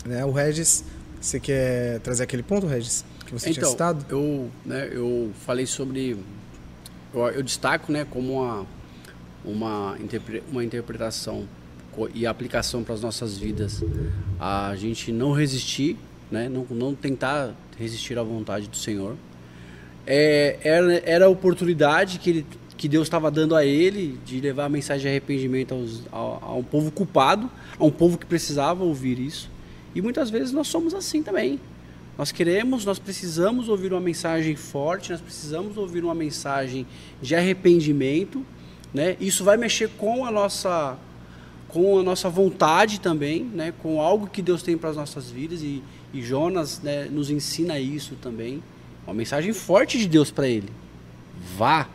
[0.06, 0.26] Né?
[0.26, 0.84] O Regis,
[1.20, 4.06] você quer trazer aquele ponto, Regis, que você então, tinha citado?
[4.10, 6.18] Eu, né, eu falei sobre.
[7.14, 8.66] Eu, eu destaco né, como uma,
[9.46, 11.48] uma, interpre, uma interpretação
[12.14, 13.84] e aplicação para as nossas vidas.
[14.40, 15.98] A gente não resistir,
[16.32, 19.16] né, não, não tentar resistir à vontade do Senhor.
[20.06, 22.46] É, era, era a oportunidade que, ele,
[22.76, 26.56] que Deus estava dando a ele de levar a mensagem de arrependimento aos, a, a
[26.56, 29.51] um povo culpado, a um povo que precisava ouvir isso.
[29.94, 31.60] E muitas vezes nós somos assim também.
[32.18, 36.86] Nós queremos, nós precisamos ouvir uma mensagem forte, nós precisamos ouvir uma mensagem
[37.22, 38.46] de arrependimento,
[38.94, 39.16] né?
[39.20, 40.98] Isso vai mexer com a nossa
[41.68, 43.74] com a nossa vontade também, né?
[43.82, 45.82] Com algo que Deus tem para as nossas vidas e,
[46.14, 48.62] e Jonas né, nos ensina isso também.
[49.08, 50.70] Uma mensagem forte de Deus para ele.
[51.58, 51.88] Vá.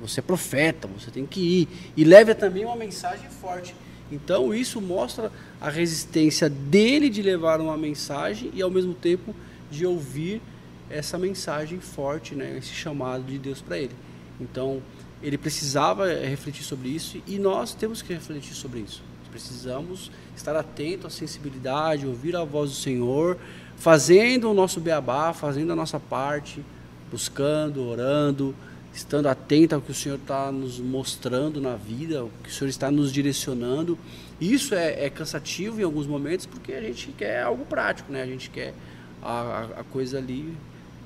[0.00, 3.74] Você é profeta, você tem que ir e leve também uma mensagem forte.
[4.10, 5.30] Então isso mostra
[5.62, 9.32] a resistência dele de levar uma mensagem e ao mesmo tempo
[9.70, 10.42] de ouvir
[10.90, 13.94] essa mensagem forte, né, esse chamado de Deus para ele.
[14.40, 14.82] Então
[15.22, 19.04] ele precisava eh, refletir sobre isso e nós temos que refletir sobre isso.
[19.30, 23.38] Precisamos estar atento à sensibilidade, ouvir a voz do Senhor,
[23.76, 26.62] fazendo o nosso beabá, fazendo a nossa parte,
[27.08, 28.52] buscando, orando,
[28.94, 32.68] estando atento ao que o Senhor está nos mostrando na vida, o que o Senhor
[32.68, 33.98] está nos direcionando.
[34.40, 38.22] Isso é, é, cansativo em alguns momentos porque a gente quer algo prático, né?
[38.22, 38.74] A gente quer
[39.22, 40.52] a, a coisa ali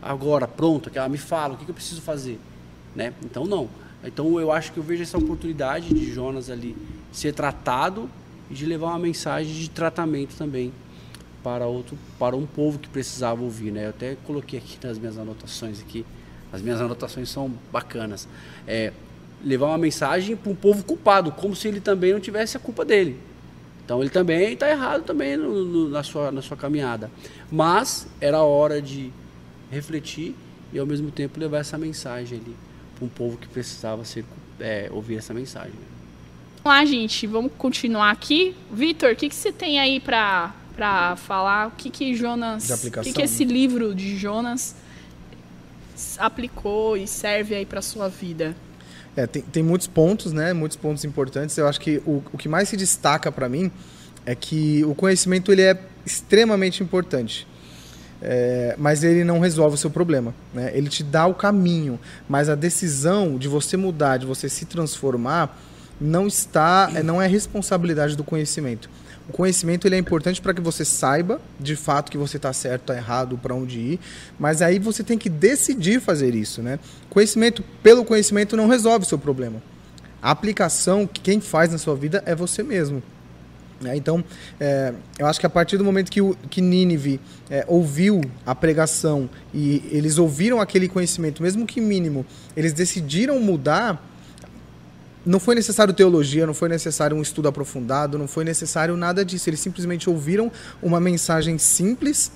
[0.03, 2.39] agora, pronto, que ela me fala o que, que eu preciso fazer,
[2.95, 3.13] né?
[3.25, 3.69] Então não.
[4.05, 6.77] Então eu acho que eu vejo essa oportunidade de Jonas ali
[7.13, 8.11] ser tratado
[8.51, 10.73] e de levar uma mensagem de tratamento também
[11.43, 13.87] para outro, para um povo que precisava ouvir, né?
[13.87, 16.05] Eu até coloquei aqui nas minhas anotações aqui
[16.57, 18.27] as minhas anotações são bacanas.
[18.67, 18.93] É,
[19.45, 22.85] levar uma mensagem para um povo culpado, como se ele também não tivesse a culpa
[22.85, 23.19] dele.
[23.85, 27.11] Então ele também está errado também no, no, na, sua, na sua caminhada.
[27.53, 29.13] Mas era hora de
[29.71, 30.35] refletir
[30.73, 32.57] e ao mesmo tempo levar essa mensagem ali
[32.97, 34.25] para um povo que precisava ser,
[34.59, 35.75] é, ouvir essa mensagem.
[36.65, 38.57] Vamos lá, gente, vamos continuar aqui.
[38.73, 40.53] Vitor, o que, que você tem aí para
[41.19, 41.69] falar?
[41.69, 42.69] O que, que Jonas.
[42.69, 44.75] O que, que esse livro de Jonas
[46.19, 48.55] aplicou e serve aí para sua vida?
[49.17, 50.53] É, tem, tem muitos pontos, né?
[50.53, 51.57] Muitos pontos importantes.
[51.57, 53.71] Eu acho que o, o que mais se destaca para mim
[54.27, 57.47] é que o conhecimento ele é extremamente importante.
[58.21, 60.35] É, mas ele não resolve o seu problema.
[60.53, 60.71] Né?
[60.75, 65.59] Ele te dá o caminho, mas a decisão de você mudar, de você se transformar,
[66.01, 68.91] não está, é, não é responsabilidade do conhecimento.
[69.29, 72.83] O conhecimento ele é importante para que você saiba de fato que você está certo,
[72.83, 74.01] está errado, para onde ir,
[74.39, 76.79] mas aí você tem que decidir fazer isso, né?
[77.11, 79.61] Conhecimento pelo conhecimento não resolve o seu problema.
[80.23, 83.03] A aplicação que quem faz na sua vida é você mesmo.
[83.81, 83.97] Né?
[83.97, 84.25] Então,
[84.59, 87.21] é, eu acho que a partir do momento que, o, que Nínive
[87.51, 92.25] é, ouviu a pregação e eles ouviram aquele conhecimento, mesmo que mínimo,
[92.57, 94.03] eles decidiram mudar
[95.27, 99.51] não foi necessário teologia, não foi necessário um estudo aprofundado, não foi necessário nada disso.
[99.51, 100.51] Eles simplesmente ouviram
[100.81, 102.31] uma mensagem simples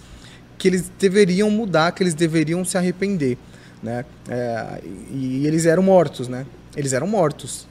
[0.58, 3.38] que eles deveriam mudar, que eles deveriam se arrepender,
[3.80, 4.04] né?
[4.28, 4.82] É,
[5.12, 6.44] e, e eles eram mortos, né?
[6.76, 7.66] Eles eram mortos.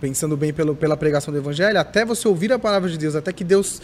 [0.00, 3.32] Pensando bem pelo, pela pregação do evangelho, até você ouvir a palavra de Deus, até
[3.32, 3.80] que Deus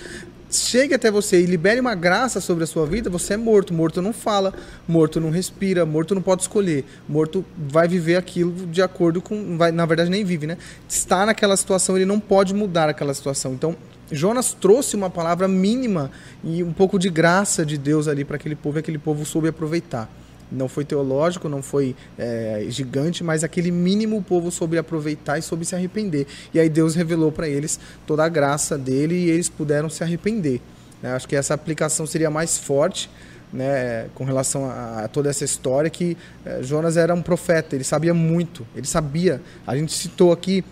[0.50, 3.72] chegue até você e libere uma graça sobre a sua vida, você é morto.
[3.74, 4.54] Morto não fala,
[4.86, 6.84] morto não respira, morto não pode escolher.
[7.08, 9.56] Morto vai viver aquilo de acordo com.
[9.56, 10.56] Vai, na verdade, nem vive, né?
[10.88, 13.52] Está naquela situação, ele não pode mudar aquela situação.
[13.52, 13.76] Então,
[14.10, 16.10] Jonas trouxe uma palavra mínima
[16.42, 19.48] e um pouco de graça de Deus ali para aquele povo e aquele povo soube
[19.48, 20.08] aproveitar
[20.50, 25.64] não foi teológico, não foi é, gigante, mas aquele mínimo povo soube aproveitar e soube
[25.64, 26.26] se arrepender.
[26.52, 30.60] E aí Deus revelou para eles toda a graça dele e eles puderam se arrepender.
[31.02, 31.12] Né?
[31.12, 33.10] Acho que essa aplicação seria mais forte
[33.52, 37.84] né, com relação a, a, toda essa história que é, Jonas era um profeta, ele
[37.84, 39.40] sabia muito, ele sabia.
[39.66, 40.64] A gente citou aqui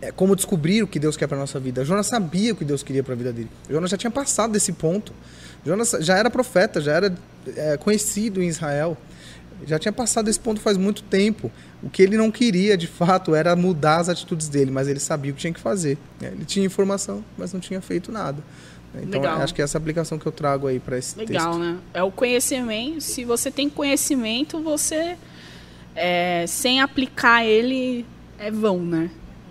[0.00, 1.84] é, como descobrir o que Deus quer para nossa vida.
[1.84, 3.50] Jonas sabia o que Deus queria para a vida dele.
[3.68, 5.12] Jonas já tinha passado desse ponto.
[5.64, 7.14] Jonas já era profeta, já era
[7.56, 8.96] é, conhecido em Israel.
[9.66, 11.52] Já tinha passado esse ponto faz muito tempo.
[11.82, 15.32] O que ele não queria, de fato, era mudar as atitudes dele, mas ele sabia
[15.32, 15.98] o que tinha que fazer.
[16.20, 18.42] Ele tinha informação, mas não tinha feito nada.
[18.94, 19.40] Então, Legal.
[19.40, 21.58] acho que é essa aplicação que eu trago aí para esse Legal, texto.
[21.58, 21.78] né?
[21.94, 23.00] É o conhecimento.
[23.00, 25.16] Se você tem conhecimento, você
[25.94, 28.04] é, sem aplicar ele
[28.38, 29.10] é vão, né?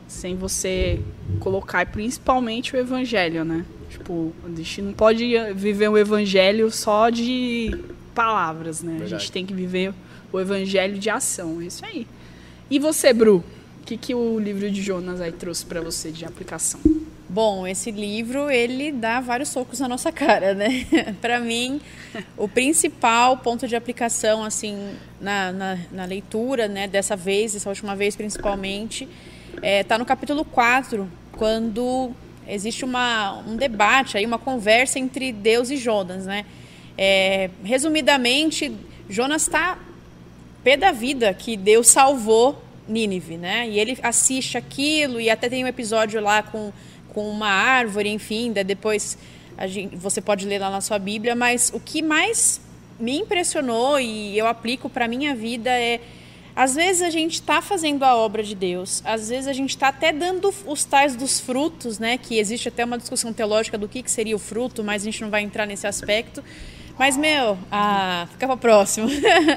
[0.10, 1.00] Sem você
[1.40, 3.64] colocar principalmente o evangelho, né?
[3.90, 7.80] Tipo, a gente não pode viver o evangelho só de
[8.14, 8.96] palavras, né?
[8.96, 9.22] A Verdade.
[9.22, 9.94] gente tem que viver
[10.34, 11.62] o evangelho de ação.
[11.62, 12.06] É isso aí.
[12.70, 13.38] E você, Bru?
[13.82, 16.80] O que, que o livro de Jonas aí trouxe para você de aplicação?
[17.32, 20.86] Bom, esse livro ele dá vários socos na nossa cara, né?
[21.22, 21.80] Para mim,
[22.36, 27.96] o principal ponto de aplicação, assim, na, na, na leitura, né, dessa vez, dessa última
[27.96, 29.08] vez principalmente,
[29.62, 32.12] está no capítulo 4, quando
[32.48, 36.46] existe uma, um debate, aí, uma conversa entre Deus e Jonas, né?
[36.98, 38.76] É, resumidamente,
[39.10, 39.78] Jonas está
[40.64, 43.70] pé da vida que Deus salvou Nínive, né?
[43.70, 46.74] E ele assiste aquilo e até tem um episódio lá com,
[47.14, 49.18] com uma árvore, enfim, daí depois
[49.68, 52.60] gente, você pode ler lá na sua Bíblia, mas o que mais
[53.00, 56.02] me impressionou e eu aplico para minha vida é
[56.60, 59.88] às vezes a gente está fazendo a obra de Deus, às vezes a gente está
[59.88, 62.18] até dando os tais dos frutos, né?
[62.18, 65.22] Que existe até uma discussão teológica do que, que seria o fruto, mas a gente
[65.22, 66.44] não vai entrar nesse aspecto.
[66.98, 69.08] Mas, meu, ah, fica para próximo.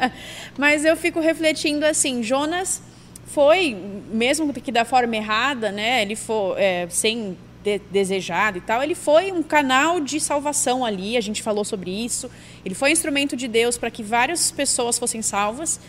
[0.57, 2.81] mas eu fico refletindo assim, Jonas
[3.27, 3.77] foi,
[4.13, 6.03] mesmo que da forma errada, né?
[6.03, 11.17] Ele foi é, sem de, desejado e tal, ele foi um canal de salvação ali.
[11.17, 12.31] A gente falou sobre isso.
[12.65, 15.81] Ele foi instrumento de Deus para que várias pessoas fossem salvas.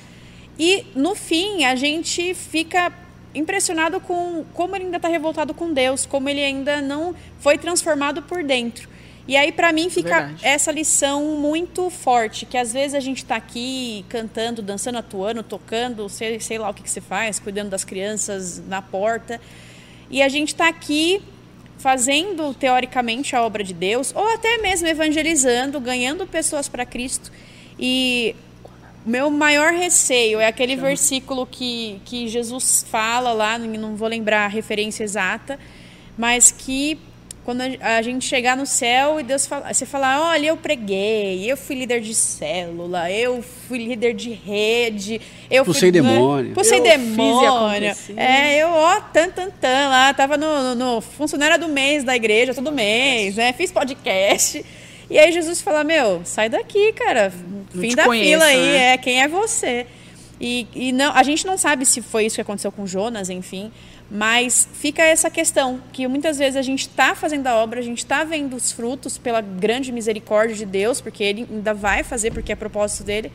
[0.57, 2.91] E no fim a gente fica
[3.33, 8.21] impressionado com como ele ainda está revoltado com Deus, como ele ainda não foi transformado
[8.21, 8.87] por dentro.
[9.27, 10.45] E aí para mim fica Verdade.
[10.45, 16.07] essa lição muito forte, que às vezes a gente está aqui cantando, dançando, atuando, tocando,
[16.09, 19.39] sei, sei lá o que, que você faz, cuidando das crianças na porta,
[20.09, 21.21] e a gente está aqui
[21.77, 27.31] fazendo teoricamente a obra de Deus, ou até mesmo evangelizando, ganhando pessoas para Cristo.
[27.79, 28.35] E
[29.05, 34.47] meu maior receio é aquele versículo que, que Jesus fala lá, não vou lembrar a
[34.47, 35.59] referência exata,
[36.17, 36.99] mas que
[37.43, 41.57] quando a gente chegar no céu e Deus fala, você falar, olha, eu preguei, eu
[41.57, 45.19] fui líder de célula, eu fui líder de rede,
[45.51, 46.47] eu Expulsei fui, demônio.
[46.47, 47.95] expulsei Eu fiz e demônio.
[48.15, 52.53] É, eu, ó, tan, tan, tan, lá, tava no, no funcionária do mês da igreja,
[52.53, 54.63] todo mês, né, fiz podcast.
[55.09, 57.31] E aí Jesus fala, meu, sai daqui, cara,
[57.71, 58.93] fim da conheço, fila aí, né?
[58.93, 59.87] é quem é você.
[60.39, 63.71] E, e não, a gente não sabe se foi isso que aconteceu com Jonas, enfim,
[64.09, 67.99] mas fica essa questão que muitas vezes a gente está fazendo a obra, a gente
[67.99, 72.51] está vendo os frutos pela grande misericórdia de Deus, porque Ele ainda vai fazer, porque
[72.51, 73.31] é propósito dele.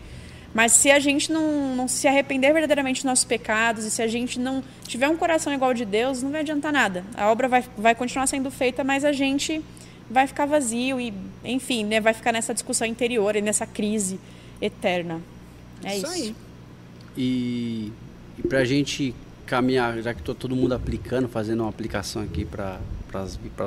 [0.54, 4.06] Mas se a gente não, não se arrepender verdadeiramente dos nossos pecados e se a
[4.06, 7.04] gente não tiver um coração igual de Deus, não vai adiantar nada.
[7.14, 9.62] A obra vai, vai continuar sendo feita, mas a gente
[10.10, 11.12] vai ficar vazio e,
[11.44, 14.18] enfim, né, vai ficar nessa discussão interior e nessa crise
[14.60, 15.20] eterna.
[15.84, 16.06] É isso.
[16.06, 16.34] aí.
[17.16, 17.92] E,
[18.38, 19.14] e para a gente
[19.46, 22.78] caminhar, já que tô todo mundo aplicando, fazendo uma aplicação aqui para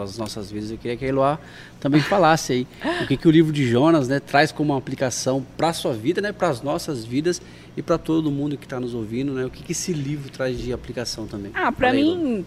[0.03, 1.39] as nossas vidas, eu queria que a Eloá
[1.79, 2.67] também falasse aí
[3.01, 5.93] o que, que o livro de Jonas né, traz como uma aplicação para a sua
[5.93, 7.41] vida, né, para as nossas vidas
[7.75, 9.33] e para todo mundo que está nos ouvindo.
[9.33, 11.51] Né, o que, que esse livro traz de aplicação também?
[11.55, 12.15] Ah, Elô.
[12.15, 12.45] mim,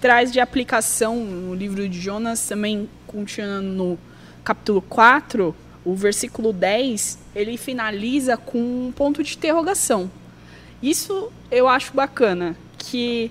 [0.00, 3.98] traz de aplicação no livro de Jonas, também continuando no
[4.42, 10.10] capítulo 4, o versículo 10, ele finaliza com um ponto de interrogação.
[10.82, 13.30] Isso eu acho bacana, que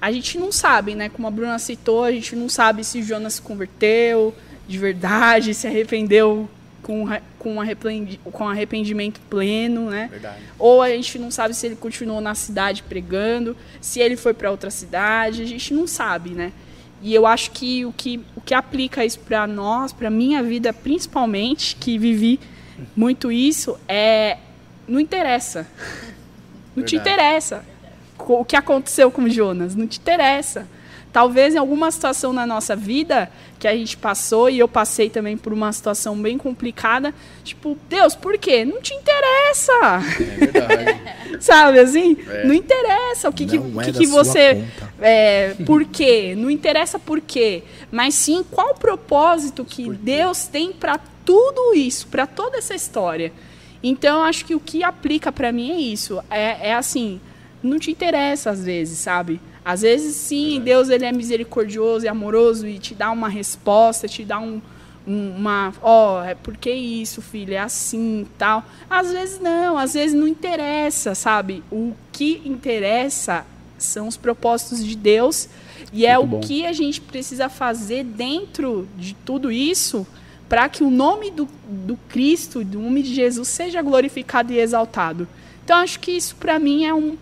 [0.00, 1.08] a gente não sabe, né?
[1.08, 4.34] Como a Bruna citou, a gente não sabe se Jonas se converteu
[4.68, 6.48] de verdade, se arrependeu
[6.86, 7.04] com,
[7.36, 10.06] com, arrependi- com arrependimento pleno, né?
[10.08, 10.38] Verdade.
[10.56, 14.52] Ou a gente não sabe se ele continuou na cidade pregando, se ele foi para
[14.52, 16.52] outra cidade, a gente não sabe, né?
[17.02, 20.72] E eu acho que o que, o que aplica isso para nós, para minha vida
[20.72, 22.38] principalmente, que vivi
[22.96, 24.36] muito isso, é
[24.86, 25.66] não interessa.
[26.76, 26.96] Não te Verdade.
[27.16, 27.64] interessa
[28.16, 30.68] co- o que aconteceu com Jonas, não te interessa.
[31.16, 35.34] Talvez em alguma situação na nossa vida que a gente passou e eu passei também
[35.34, 38.66] por uma situação bem complicada, tipo, Deus, por quê?
[38.66, 39.72] Não te interessa.
[39.72, 41.00] É verdade.
[41.40, 42.18] Sabe assim?
[42.28, 42.44] É.
[42.44, 44.62] Não interessa o que, que, é que, que você.
[45.00, 46.34] É, por quê?
[46.36, 47.62] Não interessa por quê.
[47.90, 53.32] Mas sim qual o propósito que Deus tem para tudo isso, para toda essa história.
[53.82, 56.22] Então, eu acho que o que aplica para mim é isso.
[56.30, 57.18] É, é assim,
[57.62, 59.40] não te interessa às vezes, sabe?
[59.66, 64.24] Às vezes, sim, Deus ele é misericordioso e amoroso e te dá uma resposta, te
[64.24, 64.62] dá um,
[65.04, 68.64] um- uma, ó, é porque isso, filho, é assim e tal.
[68.88, 71.64] Às vezes não, às vezes não interessa, sabe?
[71.68, 73.44] O que interessa
[73.76, 75.48] são os propósitos de Deus
[75.92, 76.40] e é Muito o bom.
[76.46, 80.06] que a gente precisa fazer dentro de tudo isso
[80.48, 85.26] para que o nome do, do Cristo, do nome de Jesus, seja glorificado e exaltado.
[85.64, 87.16] Então, acho que isso, para mim, é um.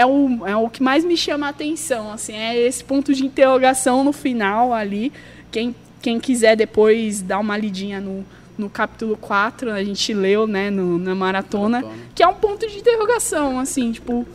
[0.00, 3.26] É o, é o que mais me chama a atenção, assim, é esse ponto de
[3.26, 5.12] interrogação no final ali.
[5.50, 8.24] Quem, quem quiser depois dar uma lidinha no,
[8.56, 12.02] no capítulo 4, a gente leu, né, no- na maratona, Maratona.
[12.14, 14.26] que é um ponto de interrogação, assim, tipo,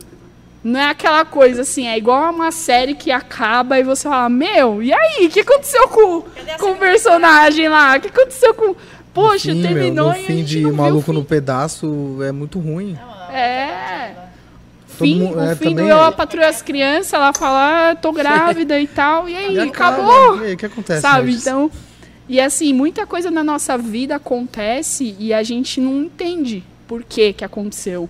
[0.63, 4.27] não é aquela coisa assim, é igual a uma série que acaba e você fala,
[4.29, 6.23] meu, e aí, o que aconteceu com,
[6.59, 7.95] com o personagem lá?
[7.97, 8.75] O que aconteceu com.
[9.13, 11.11] Poxa, Fim, meu, terminou no e a fim gente de não viu o Maluco fim.
[11.13, 12.97] no Pedaço é muito ruim.
[13.31, 14.07] É.
[14.15, 14.32] Todo
[14.97, 17.95] Fim, mundo- o é, fim do Eu, é- a Patrulha as Crianças, ela fala, ah,
[17.95, 20.41] tô grávida e tal, e aí, E acabou.
[20.41, 21.01] E aí, o que acontece?
[21.01, 21.33] Sabe?
[21.33, 21.71] Então,
[22.27, 27.33] e assim, muita coisa na nossa vida acontece e a gente não entende por que
[27.33, 28.09] que aconteceu.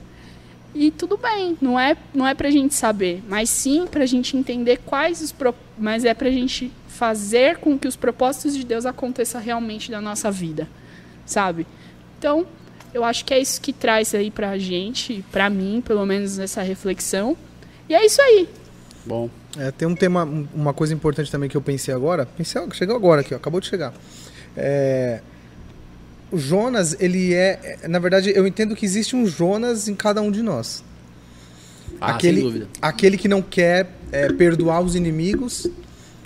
[0.75, 4.81] E tudo bem, não é, não é pra gente saber, mas sim pra gente entender
[4.85, 5.53] quais os pro...
[5.77, 10.31] mas é pra gente fazer com que os propósitos de Deus aconteçam realmente na nossa
[10.31, 10.67] vida,
[11.25, 11.67] sabe?
[12.17, 12.45] Então,
[12.93, 16.61] eu acho que é isso que traz aí pra gente, pra mim, pelo menos essa
[16.61, 17.35] reflexão.
[17.89, 18.47] E é isso aí.
[19.05, 19.29] Bom.
[19.57, 22.25] É, tem um tema, um- uma coisa importante também que eu pensei agora.
[22.25, 23.93] Pensei, chegou agora aqui, ó, acabou de chegar.
[24.55, 25.19] É,
[26.31, 30.21] o Jonas, ele é, é, na verdade, eu entendo que existe um Jonas em cada
[30.21, 30.83] um de nós.
[32.01, 32.67] Ah, aquele, sem dúvida.
[32.81, 35.67] aquele que não quer é, perdoar os inimigos,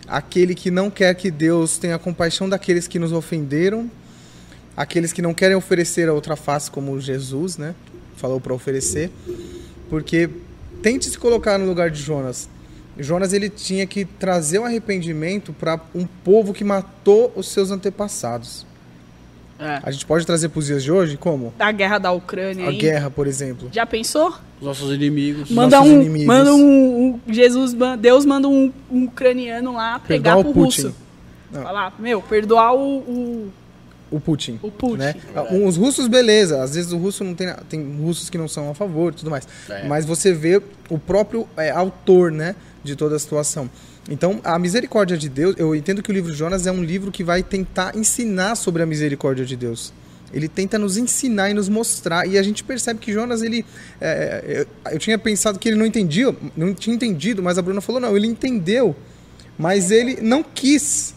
[0.07, 3.89] aquele que não quer que Deus tenha compaixão daqueles que nos ofenderam,
[4.77, 7.73] aqueles que não querem oferecer a outra face como Jesus, né?
[8.15, 9.11] Falou para oferecer,
[9.89, 10.29] porque
[10.81, 12.47] tente se colocar no lugar de Jonas.
[12.99, 18.65] Jonas ele tinha que trazer o arrependimento para um povo que matou os seus antepassados.
[19.59, 19.79] É.
[19.83, 22.69] A gente pode trazer para os dias de hoje como Da guerra da Ucrânia a
[22.69, 22.77] aí.
[22.77, 23.69] guerra, por exemplo.
[23.71, 24.29] Já pensou?
[24.59, 25.49] Os nossos inimigos.
[25.49, 26.27] Manda nossos um, inimigos.
[26.27, 30.81] manda um, um- Jesus, Deus manda um, um ucraniano lá pegar Perdoar pro o Putin.
[30.83, 30.95] russo.
[31.51, 31.63] Não.
[31.63, 33.53] Falar, meu, perdoar o, o,
[34.09, 34.59] O Putin.
[34.63, 34.97] o Putin.
[34.97, 35.15] né?
[35.65, 36.63] Os russos, beleza.
[36.63, 37.53] Às vezes o russo não tem.
[37.69, 39.47] Tem russos que não são a favor e tudo mais.
[39.69, 39.85] É.
[39.87, 42.55] Mas você vê o próprio é, autor, né?
[42.83, 43.69] De toda a situação.
[44.09, 47.11] Então, a misericórdia de Deus, eu entendo que o livro de Jonas é um livro
[47.11, 49.91] que vai tentar ensinar sobre a misericórdia de Deus.
[50.33, 52.25] Ele tenta nos ensinar e nos mostrar.
[52.25, 53.65] E a gente percebe que Jonas, ele.
[53.99, 57.81] é, eu, eu tinha pensado que ele não entendia, não tinha entendido, mas a Bruna
[57.81, 58.95] falou: não, ele entendeu,
[59.57, 61.15] mas ele não quis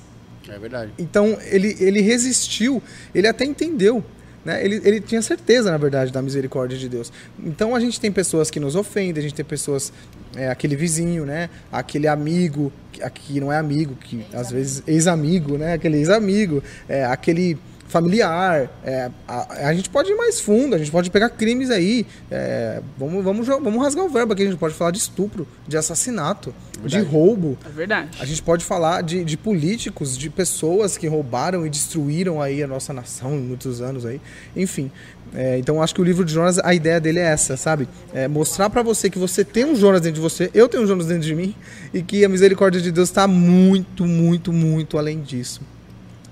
[0.51, 0.93] É verdade.
[0.99, 2.83] então ele, ele resistiu,
[3.15, 4.05] ele até entendeu.
[4.45, 4.65] Né?
[4.65, 7.13] Ele, ele tinha certeza, na verdade, da misericórdia de Deus.
[7.39, 9.93] Então a gente tem pessoas que nos ofendem, a gente tem pessoas,
[10.35, 11.51] é, aquele vizinho, né?
[11.71, 15.75] aquele amigo, que aqui não é amigo, que às vezes ex-amigo, né?
[15.75, 17.59] aquele ex-amigo, é, aquele
[17.91, 18.70] familiar.
[18.84, 22.07] é, a, a gente pode ir mais fundo, a gente pode pegar crimes aí.
[22.30, 25.76] é, vamos, vamos, vamos rasgar o verbo aqui, a gente pode falar de estupro, de
[25.76, 27.05] assassinato, de Verdade.
[27.05, 27.59] roubo.
[27.66, 28.09] É verdade.
[28.20, 32.66] A gente pode falar de, de políticos, de pessoas que roubaram e destruíram aí a
[32.66, 34.20] nossa nação em muitos anos aí.
[34.57, 34.91] Enfim,
[35.34, 37.88] é, então acho que o livro de Jonas, a ideia dele é essa, sabe?
[38.14, 40.86] É mostrar pra você que você tem um Jonas dentro de você, eu tenho um
[40.86, 41.55] Jonas dentro de mim
[41.93, 45.61] e que a misericórdia de Deus está muito, muito, muito além disso.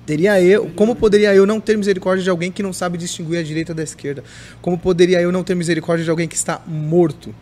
[0.09, 3.43] Teria eu, como poderia eu não ter misericórdia de alguém que não sabe distinguir a
[3.43, 4.25] direita da esquerda?
[4.63, 7.35] Como poderia eu não ter misericórdia de alguém que está morto?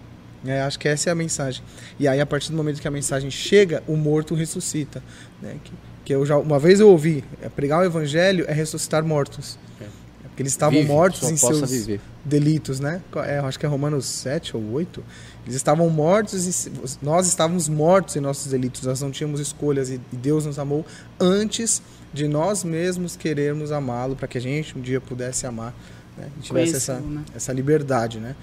[0.44, 1.62] É, acho que essa é a mensagem.
[1.96, 5.00] E aí, a partir do momento que a mensagem chega, o morto ressuscita.
[5.40, 5.54] Né?
[5.62, 5.72] Que,
[6.06, 9.56] que eu já, uma vez eu ouvi, é, pregar o evangelho é ressuscitar mortos.
[9.80, 9.84] É.
[10.24, 12.00] Porque eles estavam Vive, mortos em seus viver.
[12.24, 13.00] delitos, né?
[13.26, 15.04] É, acho que é Romanos 7 ou 8.
[15.44, 20.00] Eles estavam mortos, e nós estávamos mortos em nossos delitos, nós não tínhamos escolhas e
[20.10, 20.84] Deus nos amou
[21.20, 21.80] antes
[22.12, 25.74] de nós mesmos querermos amá-lo, para que a gente um dia pudesse amar,
[26.16, 26.28] né?
[26.38, 27.22] E tivesse essa, né?
[27.34, 28.34] essa liberdade, né?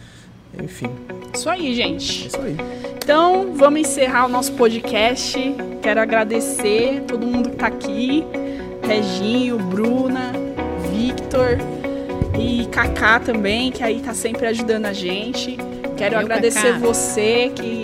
[0.61, 0.89] Enfim,
[1.33, 2.27] Isso aí, é gente.
[2.27, 2.55] isso aí.
[3.03, 5.37] Então, vamos encerrar o nosso podcast.
[5.81, 8.23] Quero agradecer todo mundo que tá aqui.
[8.83, 10.31] Reginho, Bruna,
[10.91, 11.57] Victor
[12.39, 15.57] e Kaká também, que aí tá sempre ajudando a gente.
[15.97, 16.79] Quero Valeu, agradecer Kaká.
[16.79, 17.83] você que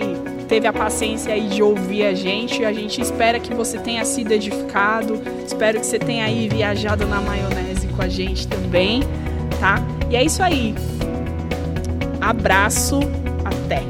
[0.50, 2.64] teve a paciência aí de ouvir a gente.
[2.64, 5.22] A gente espera que você tenha sido edificado.
[5.46, 9.04] Espero que você tenha aí viajado na maionese com a gente também,
[9.60, 9.80] tá?
[10.10, 10.74] E é isso aí.
[12.20, 12.98] Abraço,
[13.44, 13.84] até.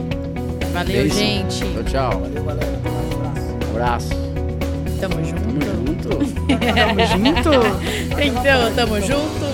[0.74, 1.14] Valeu, Beijo.
[1.14, 1.60] gente.
[1.60, 2.20] Tchau, tchau.
[2.20, 2.80] Valeu, galera.
[2.84, 3.56] Um abraço.
[3.70, 4.08] Abraço.
[5.00, 5.50] Tamo Tamo junto.
[5.64, 6.08] junto.
[6.76, 8.20] Tamo junto.
[8.22, 9.49] Então, tamo junto.